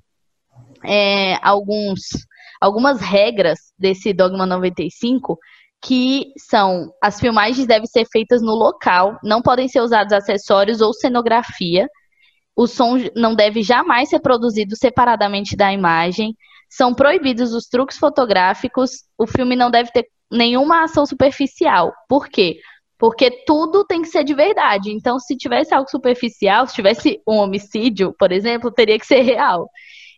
[0.84, 2.00] é, alguns
[2.60, 5.38] algumas regras desse Dogma 95
[5.82, 10.94] que são as filmagens devem ser feitas no local, não podem ser usados acessórios ou
[10.94, 11.88] cenografia.
[12.56, 16.36] O som não deve jamais ser produzido separadamente da imagem.
[16.70, 19.04] São proibidos os truques fotográficos.
[19.18, 21.94] O filme não deve ter nenhuma ação superficial.
[22.10, 22.60] Por quê?
[22.98, 24.92] Porque tudo tem que ser de verdade.
[24.92, 29.70] Então, se tivesse algo superficial, se tivesse um homicídio, por exemplo, teria que ser real.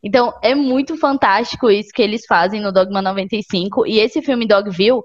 [0.01, 3.85] Então, é muito fantástico isso que eles fazem no Dogma 95.
[3.85, 5.01] E esse filme Dogville,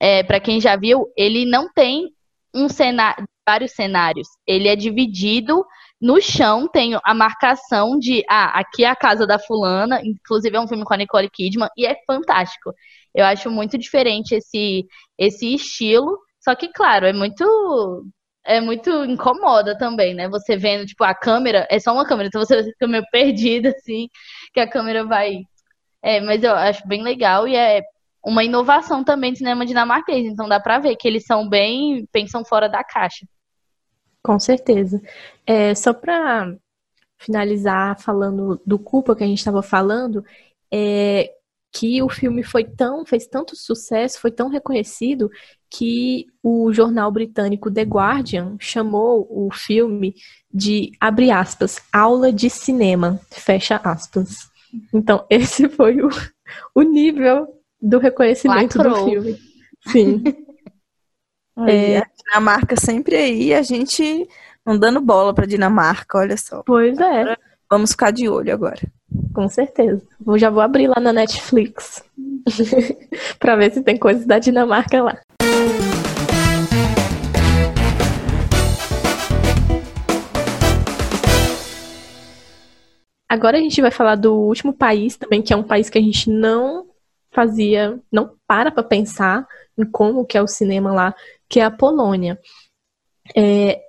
[0.00, 2.10] é, para quem já viu, ele não tem
[2.54, 4.28] um cenário, vários cenários.
[4.46, 5.64] Ele é dividido
[6.00, 10.60] no chão, tem a marcação de, ah, aqui é a casa da fulana, inclusive é
[10.60, 12.72] um filme com a Nicole Kidman, e é fantástico.
[13.14, 14.86] Eu acho muito diferente esse,
[15.18, 17.44] esse estilo, só que, claro, é muito
[18.46, 20.28] é muito incomoda também, né?
[20.28, 24.08] Você vendo, tipo, a câmera, é só uma câmera, então você fica meio perdida, assim,
[24.52, 25.38] que a câmera vai.
[26.02, 27.82] É, mas eu acho bem legal e é
[28.24, 32.44] uma inovação também do cinema dinamarquês, então dá pra ver que eles são bem, pensam
[32.44, 33.26] fora da caixa.
[34.22, 35.02] Com certeza.
[35.46, 36.54] É, só pra
[37.18, 40.24] finalizar falando do culpa que a gente estava falando,
[40.72, 41.30] é,
[41.70, 45.30] que o filme foi tão, fez tanto sucesso, foi tão reconhecido,
[45.68, 50.14] que o jornal britânico The Guardian chamou o filme
[50.52, 54.48] de, abre aspas, aula de cinema, fecha aspas.
[54.92, 56.08] Então, esse foi o,
[56.74, 57.48] o nível
[57.84, 59.04] do reconhecimento Lacrou.
[59.04, 59.38] do filme.
[59.88, 60.24] Sim.
[61.68, 64.26] é, a Dinamarca sempre aí, a gente
[64.64, 66.62] não dando bola para Dinamarca, olha só.
[66.62, 67.36] Pois é.
[67.70, 68.80] Vamos ficar de olho agora.
[69.34, 70.02] Com certeza.
[70.36, 72.02] Já vou abrir lá na Netflix
[73.38, 75.20] para ver se tem coisas da Dinamarca lá.
[83.28, 86.00] Agora a gente vai falar do último país também, que é um país que a
[86.00, 86.86] gente não
[87.34, 91.14] fazia, não para para pensar em como que é o cinema lá,
[91.48, 92.38] que é a Polônia.
[93.36, 93.80] É,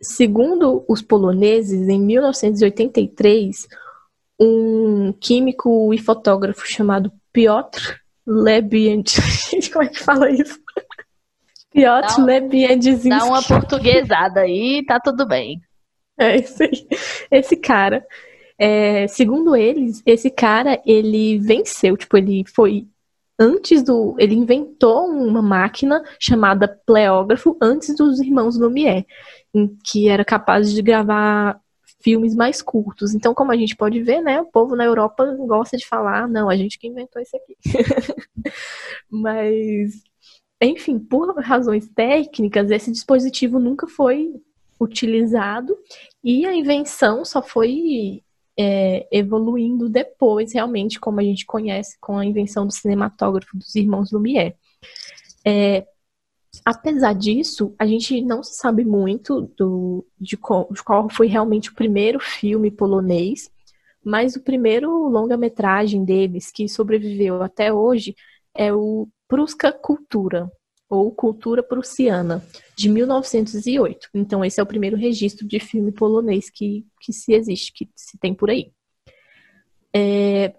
[0.00, 3.68] segundo os poloneses, em 1983,
[4.40, 9.20] um químico e fotógrafo chamado Piotr Lebiedzinski.
[9.50, 10.58] Gente, como é que fala isso?
[11.72, 13.08] Piotr Lebiedzinski.
[13.08, 15.60] Dá uma portuguesada aí, tá tudo bem.
[16.18, 16.44] É aí.
[17.30, 18.04] Esse cara,
[18.58, 22.86] é, segundo eles, esse cara, ele venceu, tipo, ele foi
[23.38, 24.16] antes do.
[24.18, 29.06] Ele inventou uma máquina chamada pleógrafo antes dos irmãos Lumière,
[29.84, 31.60] que era capaz de gravar
[32.00, 33.14] filmes mais curtos.
[33.14, 36.48] Então, como a gente pode ver, né, o povo na Europa gosta de falar, não,
[36.48, 37.56] a gente que inventou isso aqui.
[39.10, 40.02] Mas,
[40.60, 44.32] enfim, por razões técnicas, esse dispositivo nunca foi
[44.80, 45.76] utilizado
[46.22, 48.22] e a invenção só foi
[48.58, 54.10] é, evoluindo depois, realmente, como a gente conhece com a invenção do cinematógrafo dos irmãos
[54.10, 54.56] Lumière.
[55.46, 55.86] É,
[56.64, 61.74] Apesar disso, a gente não sabe muito do, de, qual, de qual foi realmente o
[61.74, 63.50] primeiro filme polonês,
[64.04, 68.14] mas o primeiro longa-metragem deles que sobreviveu até hoje
[68.54, 70.50] é o Pruska Cultura,
[70.88, 72.42] ou Cultura Prussiana,
[72.76, 74.08] de 1908.
[74.14, 78.18] Então, esse é o primeiro registro de filme polonês que, que se existe, que se
[78.18, 78.72] tem por aí.
[79.94, 80.54] É,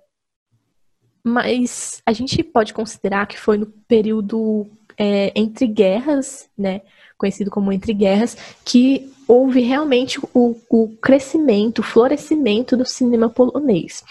[1.24, 4.68] mas a gente pode considerar que foi no período
[4.98, 6.82] é, entre guerras, né,
[7.18, 14.04] conhecido como entre guerras, que houve realmente o, o crescimento, o florescimento do cinema polonês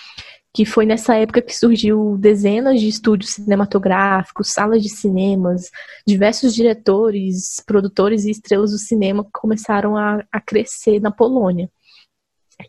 [0.58, 5.70] que foi nessa época que surgiu dezenas de estúdios cinematográficos, salas de cinemas,
[6.04, 11.70] diversos diretores, produtores e estrelas do cinema começaram a, a crescer na Polônia.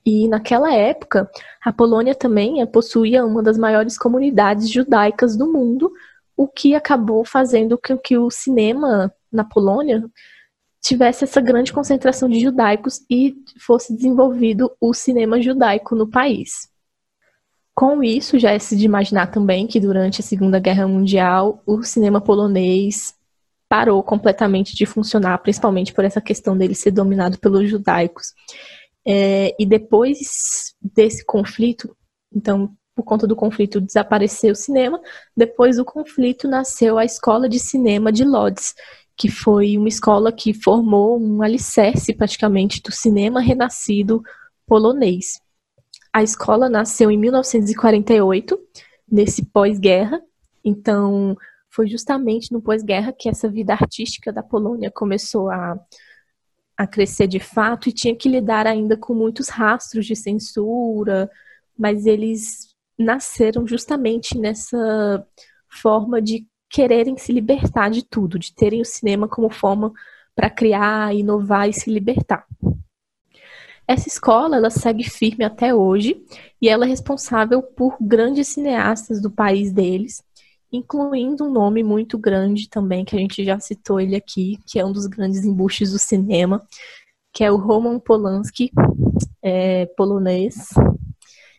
[0.05, 1.27] E naquela época,
[1.65, 5.91] a Polônia também possuía uma das maiores comunidades judaicas do mundo,
[6.37, 10.07] o que acabou fazendo com que o cinema na Polônia
[10.79, 16.69] tivesse essa grande concentração de judaicos e fosse desenvolvido o cinema judaico no país.
[17.79, 21.81] Com isso, já é se de imaginar também que durante a Segunda Guerra Mundial o
[21.81, 23.15] cinema polonês
[23.69, 28.33] parou completamente de funcionar, principalmente por essa questão dele ser dominado pelos judaicos.
[29.07, 31.95] É, e depois desse conflito,
[32.35, 34.99] então por conta do conflito desapareceu o cinema.
[35.33, 38.75] Depois do conflito nasceu a Escola de Cinema de Lodz,
[39.15, 44.21] que foi uma escola que formou um alicerce praticamente do cinema renascido
[44.67, 45.39] polonês.
[46.11, 48.59] A escola nasceu em 1948,
[49.11, 50.21] nesse pós-guerra,
[50.63, 51.35] então
[51.69, 55.79] foi justamente no pós-guerra que essa vida artística da Polônia começou a,
[56.75, 61.29] a crescer de fato e tinha que lidar ainda com muitos rastros de censura,
[61.77, 65.25] mas eles nasceram justamente nessa
[65.69, 69.91] forma de quererem se libertar de tudo, de terem o cinema como forma
[70.35, 72.45] para criar, inovar e se libertar.
[73.89, 76.23] Essa escola ela segue firme até hoje
[76.61, 80.21] e ela é responsável por grandes cineastas do país deles,
[80.71, 84.85] incluindo um nome muito grande também que a gente já citou ele aqui, que é
[84.85, 86.61] um dos grandes embustes do cinema,
[87.33, 88.71] que é o Roman Polanski,
[89.41, 90.67] é, polonês,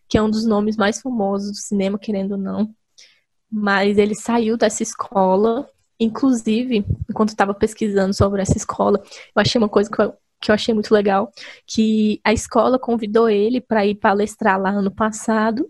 [0.09, 2.73] que é um dos nomes mais famosos do cinema, querendo ou não.
[3.51, 5.69] Mas ele saiu dessa escola.
[5.99, 10.55] Inclusive, enquanto estava pesquisando sobre essa escola, eu achei uma coisa que eu, que eu
[10.55, 11.31] achei muito legal,
[11.67, 15.69] que a escola convidou ele para ir palestrar lá ano passado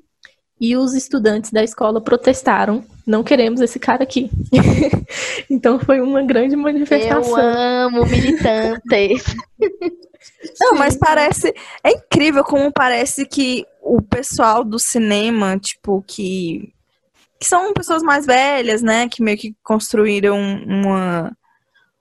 [0.61, 2.85] e os estudantes da escola protestaram.
[3.07, 4.31] Não queremos esse cara aqui.
[5.51, 7.23] então foi uma grande manifestação.
[7.23, 9.25] Eu amo militantes.
[10.61, 11.55] Não, mas parece.
[11.83, 16.73] É incrível como parece que o pessoal do cinema, tipo, que.
[17.39, 19.09] Que são pessoas mais velhas, né?
[19.09, 21.35] Que meio que construíram uma.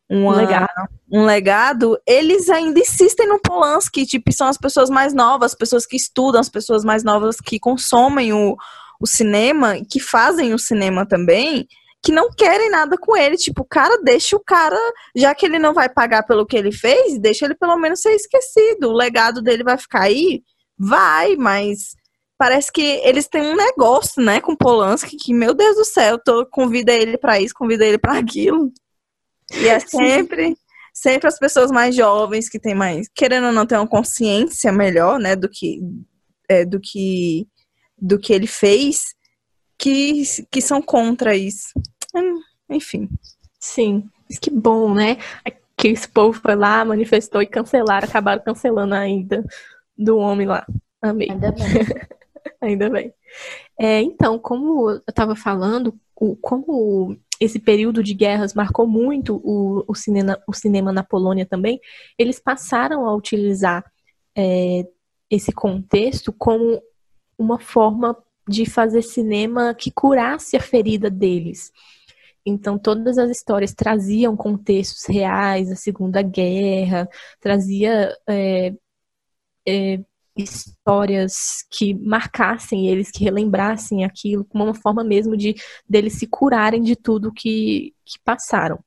[0.09, 0.89] Uma Um legado.
[1.11, 5.85] um legado, eles ainda insistem no Polanski, tipo, são as pessoas mais novas, as pessoas
[5.85, 8.57] que estudam, as pessoas mais novas que consomem o,
[8.99, 11.67] o cinema, que fazem o cinema também,
[12.03, 13.37] que não querem nada com ele.
[13.37, 14.79] Tipo, cara, deixa o cara,
[15.15, 18.13] já que ele não vai pagar pelo que ele fez, deixa ele pelo menos ser
[18.13, 18.89] esquecido.
[18.89, 20.41] O legado dele vai ficar aí?
[20.77, 21.95] Vai, mas
[22.37, 26.45] parece que eles têm um negócio, né, com Polanski, que, meu Deus do céu, tô,
[26.45, 28.71] convida ele pra isso, convida ele pra aquilo.
[29.53, 30.55] E é sempre,
[30.93, 35.19] sempre as pessoas mais jovens que têm mais, querendo ou não, ter uma consciência melhor,
[35.19, 35.79] né, do que,
[36.47, 37.47] é, do que,
[37.97, 39.15] do que ele fez,
[39.77, 41.69] que, que são contra isso.
[42.15, 42.39] Hum,
[42.69, 43.09] Enfim.
[43.59, 45.17] Sim, mas que bom, né?
[45.77, 49.43] Que esse povo foi lá, manifestou e cancelaram, acabaram cancelando ainda
[49.97, 50.65] do homem lá.
[51.01, 51.29] Amei.
[51.31, 51.65] Ainda bem.
[52.61, 53.13] Ainda bem.
[53.79, 59.83] É, então, como eu estava falando, o- como esse período de guerras marcou muito o,
[59.87, 61.79] o cinema, o cinema na Polônia também,
[62.17, 63.83] eles passaram a utilizar
[64.35, 64.85] é,
[65.29, 66.81] esse contexto como
[67.37, 68.17] uma forma
[68.47, 71.71] de fazer cinema que curasse a ferida deles.
[72.45, 77.07] Então, todas as histórias traziam contextos reais da Segunda Guerra,
[77.39, 78.73] trazia é,
[79.67, 79.99] é,
[80.43, 85.55] histórias que marcassem eles, que relembrassem aquilo, como uma forma mesmo de
[85.87, 88.79] deles se curarem de tudo que, que passaram.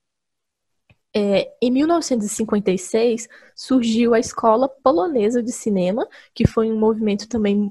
[1.14, 7.70] É, em 1956 surgiu a Escola Polonesa de Cinema, que foi um movimento também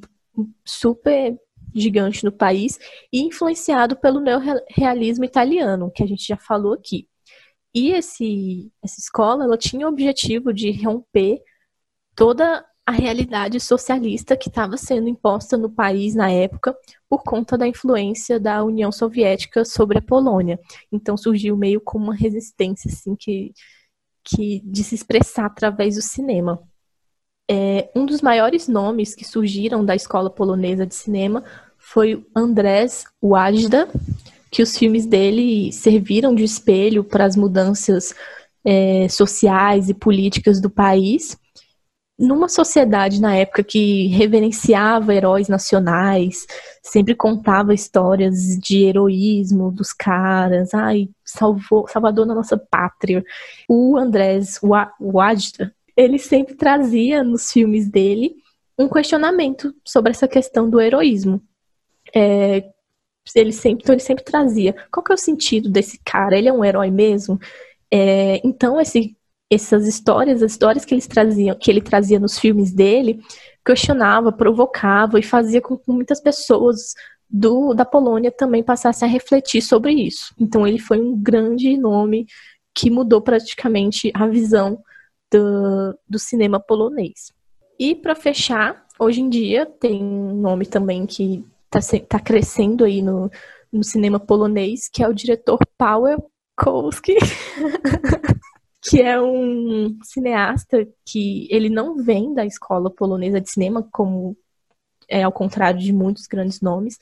[0.63, 1.35] super
[1.73, 2.77] gigante no país
[3.11, 7.07] e influenciado pelo neorrealismo italiano, que a gente já falou aqui.
[7.73, 11.41] E esse, essa escola ela tinha o objetivo de romper
[12.15, 16.75] toda a realidade socialista que estava sendo imposta no país na época
[17.07, 20.59] por conta da influência da União Soviética sobre a Polônia.
[20.91, 23.53] Então surgiu meio como uma resistência assim que,
[24.23, 26.59] que de se expressar através do cinema.
[27.49, 31.43] É, um dos maiores nomes que surgiram da escola polonesa de cinema
[31.77, 33.89] foi Andrés Wajda,
[34.49, 38.13] que os filmes dele serviram de espelho para as mudanças
[38.65, 41.37] é, sociais e políticas do país
[42.21, 46.45] numa sociedade na época que reverenciava heróis nacionais,
[46.83, 53.25] sempre contava histórias de heroísmo dos caras, ai, salvou, salvador da nossa pátria.
[53.67, 54.59] O Andrés
[54.99, 58.35] Wajda, ele sempre trazia nos filmes dele
[58.77, 61.41] um questionamento sobre essa questão do heroísmo.
[62.15, 62.69] É,
[63.35, 66.37] ele sempre, então ele sempre trazia, qual que é o sentido desse cara?
[66.37, 67.39] Ele é um herói mesmo?
[67.89, 69.15] É, então esse
[69.51, 73.19] essas histórias, as histórias que eles traziam, que ele trazia nos filmes dele,
[73.65, 76.93] questionava, provocava e fazia com que muitas pessoas
[77.29, 80.33] do, da Polônia também passassem a refletir sobre isso.
[80.39, 82.25] Então ele foi um grande nome
[82.73, 84.81] que mudou praticamente a visão
[85.29, 87.33] do, do cinema polonês.
[87.77, 93.01] E para fechar, hoje em dia tem um nome também que está tá crescendo aí
[93.01, 93.29] no,
[93.71, 97.17] no cinema polonês, que é o diretor Paweł Kowalski.
[98.81, 104.35] que é um cineasta que ele não vem da escola polonesa de cinema, como
[105.07, 106.97] é ao contrário de muitos grandes nomes,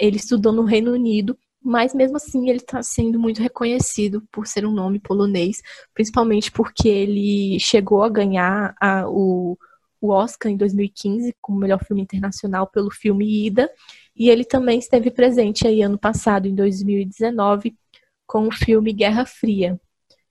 [0.00, 4.66] ele estudou no Reino Unido, mas mesmo assim ele está sendo muito reconhecido por ser
[4.66, 5.62] um nome polonês,
[5.94, 9.56] principalmente porque ele chegou a ganhar a, o,
[10.00, 13.70] o Oscar em 2015 como melhor filme internacional pelo filme Ida,
[14.14, 17.76] e ele também esteve presente aí ano passado, em 2019,
[18.26, 19.80] com o filme Guerra Fria,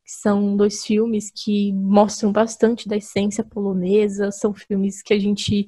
[0.08, 5.68] são dois filmes que mostram bastante da essência polonesa, são filmes que a gente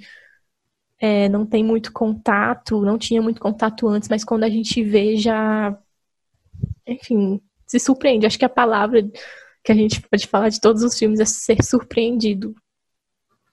[0.98, 5.18] é, não tem muito contato, não tinha muito contato antes, mas quando a gente vê
[5.18, 5.78] já,
[6.88, 8.26] enfim, se surpreende.
[8.26, 9.06] Acho que a palavra
[9.62, 12.56] que a gente pode falar de todos os filmes é ser surpreendido.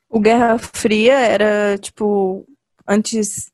[0.09, 2.47] O Guerra Fria era, tipo,
[2.87, 3.51] antes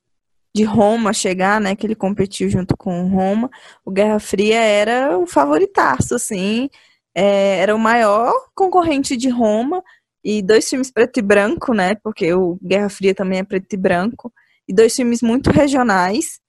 [0.54, 3.50] de Roma chegar, né, que ele competiu junto com Roma,
[3.86, 6.68] o Guerra Fria era o favoritaço, assim,
[7.14, 9.82] é, era o maior concorrente de Roma
[10.24, 11.94] e dois filmes preto e branco, né?
[12.02, 14.32] Porque o Guerra Fria também é preto e branco.
[14.68, 16.40] e dois filmes muito regionais.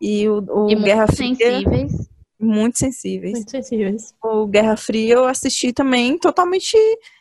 [0.00, 1.34] E o, o E Guerra muito Fria.
[1.36, 1.92] sensíveis.
[2.38, 3.32] Muito sensíveis.
[3.32, 4.14] Muito sensíveis.
[4.22, 6.76] O Guerra Fria eu assisti também totalmente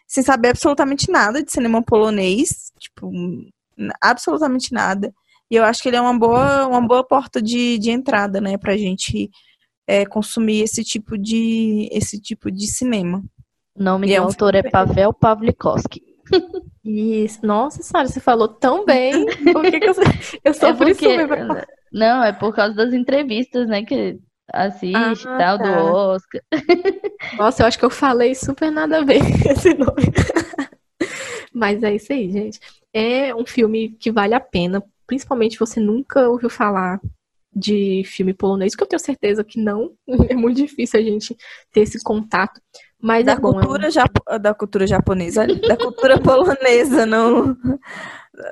[0.08, 3.12] sem saber absolutamente nada de cinema polonês, tipo,
[4.02, 5.14] absolutamente nada.
[5.50, 8.58] E eu acho que ele é uma boa, uma boa porta de, de entrada, né,
[8.58, 9.30] pra gente
[9.88, 13.24] é, consumir esse tipo de esse tipo de cinema.
[13.78, 16.02] O nome E do é um autor é Pavel Pavlikovsky.
[16.84, 17.46] Isso.
[17.46, 19.26] Nossa senhora, você falou tão bem.
[19.54, 19.94] Por que, que eu,
[20.44, 21.56] eu sou É por isso porque- mesmo?
[21.92, 24.20] Não, é por causa das entrevistas, né, que
[24.52, 25.84] assiste Ah, e tal, do tá.
[25.84, 26.42] Oscar.
[27.38, 30.04] Nossa, eu acho que eu falei super nada a ver com esse nome.
[31.54, 32.60] Mas é isso aí, gente.
[32.94, 37.00] É um filme que vale a pena, principalmente se você nunca ouviu falar
[37.56, 39.92] de filme polonês, que eu tenho certeza que não.
[40.30, 41.36] É muito difícil a gente
[41.72, 42.60] ter esse contato.
[43.02, 43.50] Mas Da é bom.
[43.50, 47.56] é um- cultura japo- da cultura japonesa, da cultura polonesa, não.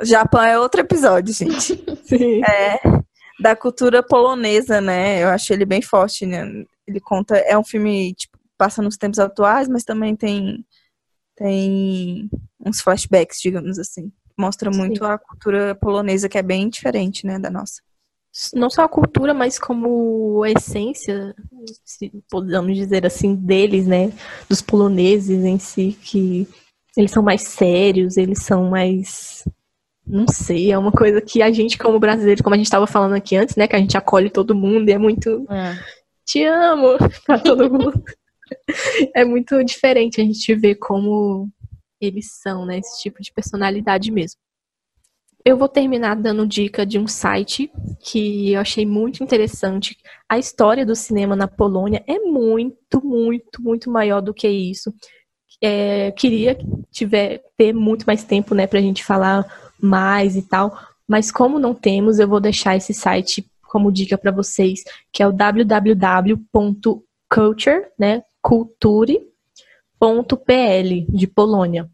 [0.03, 1.83] Japão é outro episódio, gente.
[2.05, 2.41] Sim.
[3.39, 5.21] da cultura polonesa, né?
[5.23, 6.45] Eu acho ele bem forte, né?
[6.87, 10.63] Ele conta, é um filme tipo passa nos tempos atuais, mas também tem
[11.35, 12.29] tem
[12.63, 14.11] uns flashbacks, digamos assim.
[14.37, 17.81] Mostra muito a cultura polonesa que é bem diferente, né, da nossa.
[18.53, 21.35] Não só a cultura, mas como a essência,
[21.85, 24.11] se podemos dizer assim, deles, né?
[24.49, 26.47] Dos poloneses em si, que
[26.97, 29.43] eles são mais sérios, eles são mais.
[30.05, 33.13] Não sei, é uma coisa que a gente, como brasileiro, como a gente estava falando
[33.13, 33.67] aqui antes, né?
[33.67, 35.45] Que a gente acolhe todo mundo e é muito.
[35.49, 35.77] É.
[36.25, 38.03] Te amo pra todo mundo.
[39.15, 41.49] é muito diferente a gente ver como
[42.01, 42.79] eles são, né?
[42.79, 44.39] Esse tipo de personalidade mesmo.
[45.45, 49.97] Eu vou terminar dando dica de um site que eu achei muito interessante.
[50.29, 54.93] A história do cinema na Polônia é muito, muito, muito maior do que isso.
[55.61, 56.57] É, queria
[56.91, 59.45] tiver, ter muito mais tempo, né, pra gente falar
[59.81, 64.31] mais e tal, mas como não temos, eu vou deixar esse site como dica para
[64.31, 67.01] vocês, que é o www.culture,
[67.99, 69.25] né, culture.pl
[71.09, 71.89] de Polônia.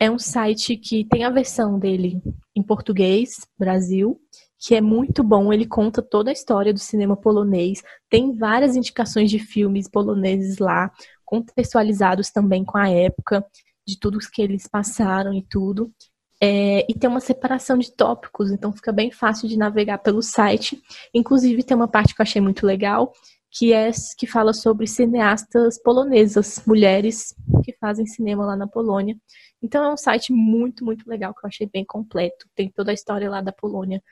[0.00, 2.22] É um site que tem a versão dele
[2.54, 4.20] em português, Brasil,
[4.58, 5.52] que é muito bom.
[5.52, 7.82] Ele conta toda a história do cinema polonês.
[8.08, 10.90] Tem várias indicações de filmes poloneses lá,
[11.24, 13.44] contextualizados também com a época,
[13.86, 15.92] de tudo que eles passaram e tudo.
[16.40, 20.80] É, e tem uma separação de tópicos, então fica bem fácil de navegar pelo site.
[21.12, 23.12] Inclusive, tem uma parte que eu achei muito legal,
[23.50, 27.34] que é que fala sobre cineastas polonesas, mulheres
[27.64, 29.16] que fazem cinema lá na Polônia.
[29.62, 32.46] Então é um site muito, muito legal que eu achei bem completo.
[32.54, 34.02] Tem toda a história lá da Polônia.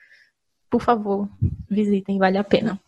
[0.69, 1.29] Por favor,
[1.69, 2.79] visitem, vale a pena.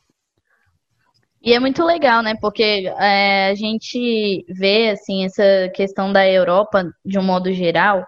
[1.42, 2.36] E é muito legal, né?
[2.36, 2.64] Porque
[3.00, 8.06] é, a gente vê assim essa questão da Europa de um modo geral.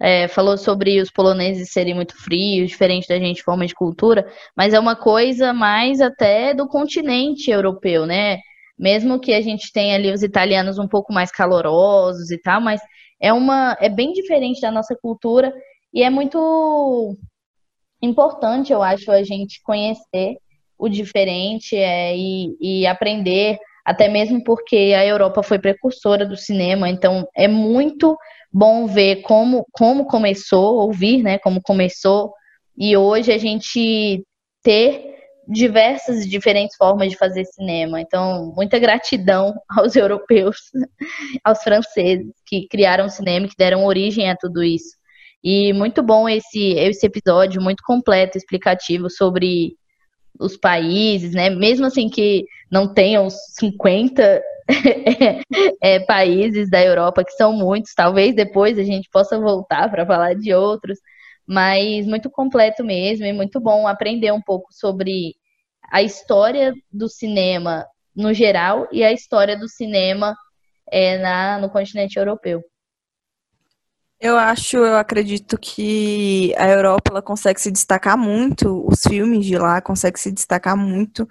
[0.00, 4.26] É, falou sobre os poloneses serem muito frios, diferente da gente, forma de cultura,
[4.56, 8.38] mas é uma coisa mais até do continente europeu, né?
[8.78, 12.80] Mesmo que a gente tenha ali os italianos um pouco mais calorosos e tal, mas
[13.20, 15.52] é uma é bem diferente da nossa cultura
[15.92, 17.16] e é muito
[18.00, 20.36] importante, eu acho, a gente conhecer
[20.78, 23.58] o diferente é, e, e aprender,
[23.88, 28.18] até mesmo porque a Europa foi precursora do cinema, então é muito
[28.52, 32.34] bom ver como, como começou, ouvir, né, como começou,
[32.76, 34.22] e hoje a gente
[34.62, 35.16] ter
[35.48, 37.98] diversas e diferentes formas de fazer cinema.
[37.98, 40.58] Então, muita gratidão aos europeus,
[41.42, 44.98] aos franceses que criaram cinema que deram origem a tudo isso.
[45.42, 49.78] E muito bom esse, esse episódio, muito completo, explicativo sobre
[50.38, 51.50] os países, né?
[51.50, 54.42] Mesmo assim que não tenham os 50
[55.82, 60.34] é, países da Europa, que são muitos, talvez depois a gente possa voltar para falar
[60.34, 60.98] de outros,
[61.46, 65.34] mas muito completo mesmo e muito bom aprender um pouco sobre
[65.90, 70.36] a história do cinema no geral e a história do cinema
[70.90, 72.62] é, na, no continente europeu.
[74.20, 79.56] Eu acho, eu acredito que a Europa ela consegue se destacar muito, os filmes de
[79.56, 81.26] lá conseguem se destacar muito,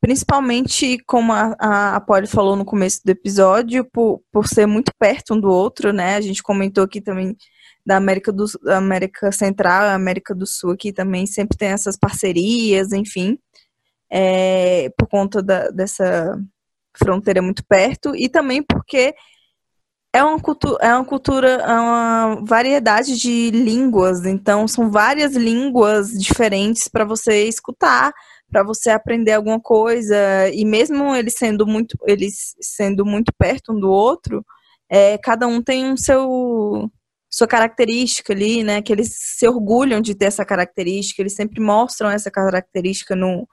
[0.00, 4.92] principalmente como a, a, a Polly falou no começo do episódio, por, por ser muito
[4.98, 6.16] perto um do outro, né?
[6.16, 7.36] A gente comentou aqui também
[7.86, 12.92] da América do da América Central, América do Sul aqui também sempre tem essas parcerias,
[12.92, 13.38] enfim,
[14.10, 16.36] é, por conta da, dessa
[16.98, 19.14] fronteira muito perto e também porque
[20.16, 26.10] é uma, cultu é uma cultura, é uma variedade de línguas, então são várias línguas
[26.10, 28.12] diferentes para você escutar,
[28.50, 30.16] para você aprender alguma coisa,
[30.54, 34.44] e mesmo eles sendo muito, eles sendo muito perto um do outro,
[34.88, 36.90] é, cada um tem um seu
[37.28, 38.80] sua característica ali, né?
[38.80, 43.46] Que eles se orgulham de ter essa característica, eles sempre mostram essa característica no,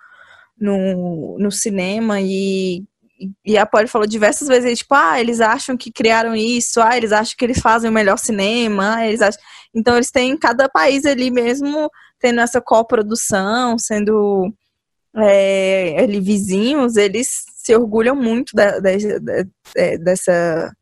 [0.57, 2.85] no, no cinema e
[3.45, 7.11] e a Polly falou diversas vezes, tipo, ah, eles acham que criaram isso, ah, eles
[7.11, 9.41] acham que eles fazem o melhor cinema, ah, eles acham...
[9.73, 11.89] Então eles têm cada país ali mesmo
[12.19, 14.53] tendo essa coprodução, sendo
[15.15, 18.91] é, ali vizinhos, eles se orgulham muito da, da,
[19.21, 19.45] da,
[19.75, 20.73] é, dessa,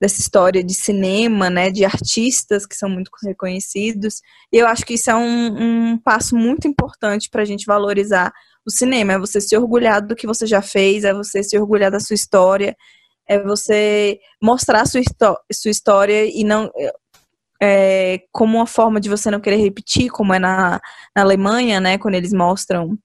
[0.00, 4.20] dessa história de cinema, né, de artistas que são muito reconhecidos.
[4.52, 8.32] E eu acho que isso é um, um passo muito importante para a gente valorizar
[8.68, 9.14] o cinema.
[9.14, 12.14] É você se orgulhar do que você já fez, é você se orgulhar da sua
[12.14, 12.76] história,
[13.26, 15.02] é você mostrar sua,
[15.52, 16.70] sua história e não
[17.60, 20.80] é, como uma forma de você não querer repetir, como é na,
[21.14, 22.96] na Alemanha, né, quando eles mostram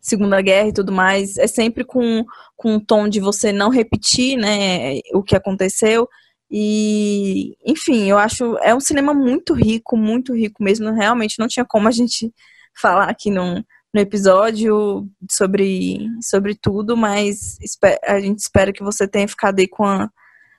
[0.00, 2.24] Segunda Guerra e tudo mais, é sempre com,
[2.56, 6.08] com um tom de você não repetir, né, o que aconteceu.
[6.50, 10.92] E, enfim, eu acho é um cinema muito rico, muito rico mesmo.
[10.92, 12.32] Realmente não tinha como a gente
[12.80, 13.62] falar aqui num,
[13.94, 17.56] no episódio sobre, sobre tudo, mas
[18.04, 20.10] a gente espera que você tenha ficado aí com a,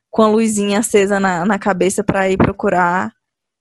[0.10, 3.12] com a luzinha acesa na, na cabeça para ir procurar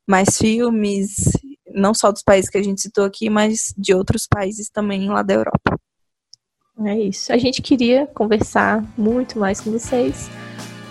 [0.08, 1.32] mais filmes,
[1.74, 5.22] não só dos países que a gente citou aqui, mas de outros países também lá
[5.22, 5.76] da Europa.
[6.86, 7.32] É isso.
[7.32, 10.30] A gente queria conversar muito mais com vocês,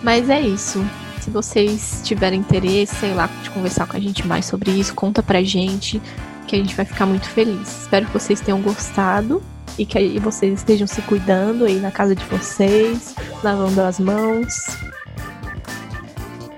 [0.03, 0.80] mas é isso.
[1.22, 5.23] Se vocês tiverem interesse, sei lá, de conversar com a gente mais sobre isso, conta
[5.23, 6.01] pra gente,
[6.43, 7.81] que a gente vai ficar muito feliz.
[7.81, 9.41] Espero que vocês tenham gostado
[9.77, 14.77] e que vocês estejam se cuidando aí na casa de vocês, lavando as mãos.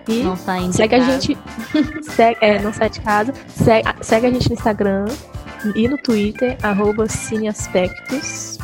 [0.08, 1.38] E não saindo segue a gente.
[2.04, 3.34] segue, é, não sai de casa.
[3.48, 5.06] Segue, segue a gente no Instagram
[5.76, 8.58] e no Twitter, arroba Cineaspectos.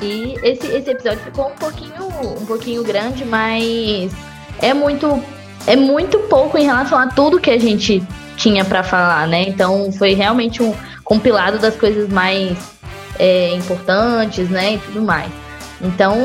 [0.00, 2.06] E esse, esse episódio ficou um pouquinho,
[2.40, 4.12] um pouquinho grande, mas
[4.60, 5.22] é muito,
[5.66, 8.06] é muito pouco em relação a tudo que a gente
[8.36, 9.44] tinha para falar, né?
[9.48, 12.56] Então foi realmente um compilado das coisas mais
[13.18, 14.74] é, importantes, né?
[14.74, 15.30] E tudo mais.
[15.80, 16.16] Então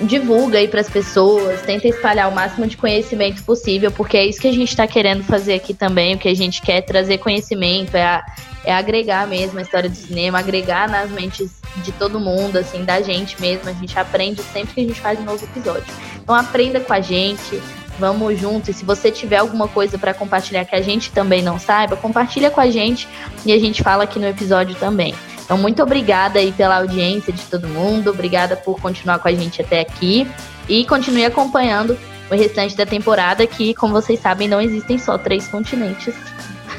[0.00, 4.40] divulga aí para as pessoas, tenta espalhar o máximo de conhecimento possível, porque é isso
[4.40, 7.94] que a gente está querendo fazer aqui também, o que a gente quer trazer conhecimento,
[7.94, 8.24] é, a,
[8.64, 13.00] é agregar mesmo a história do cinema, agregar nas mentes de todo mundo, assim, da
[13.02, 15.86] gente mesmo, a gente aprende sempre que a gente faz um novo episódio.
[16.22, 17.62] Então aprenda com a gente,
[17.98, 21.58] vamos junto, e se você tiver alguma coisa para compartilhar que a gente também não
[21.58, 23.08] saiba, compartilha com a gente
[23.44, 25.14] e a gente fala aqui no episódio também.
[25.44, 29.60] Então, muito obrigada aí pela audiência de todo mundo, obrigada por continuar com a gente
[29.60, 30.26] até aqui
[30.68, 31.98] e continue acompanhando
[32.30, 36.14] o restante da temporada, que, como vocês sabem, não existem só três continentes.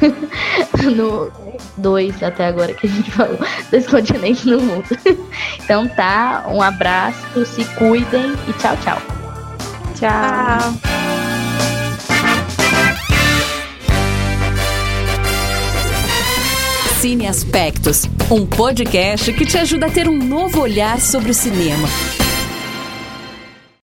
[0.95, 1.31] no
[1.77, 3.37] dois até agora que a gente falou,
[3.71, 4.85] dois continentes no mundo.
[5.63, 8.75] então tá, um abraço, se cuidem e tchau,
[9.95, 10.09] tchau.
[10.09, 10.95] Tchau.
[17.05, 21.87] Cine Aspectos, um podcast que te ajuda a ter um novo olhar sobre o cinema.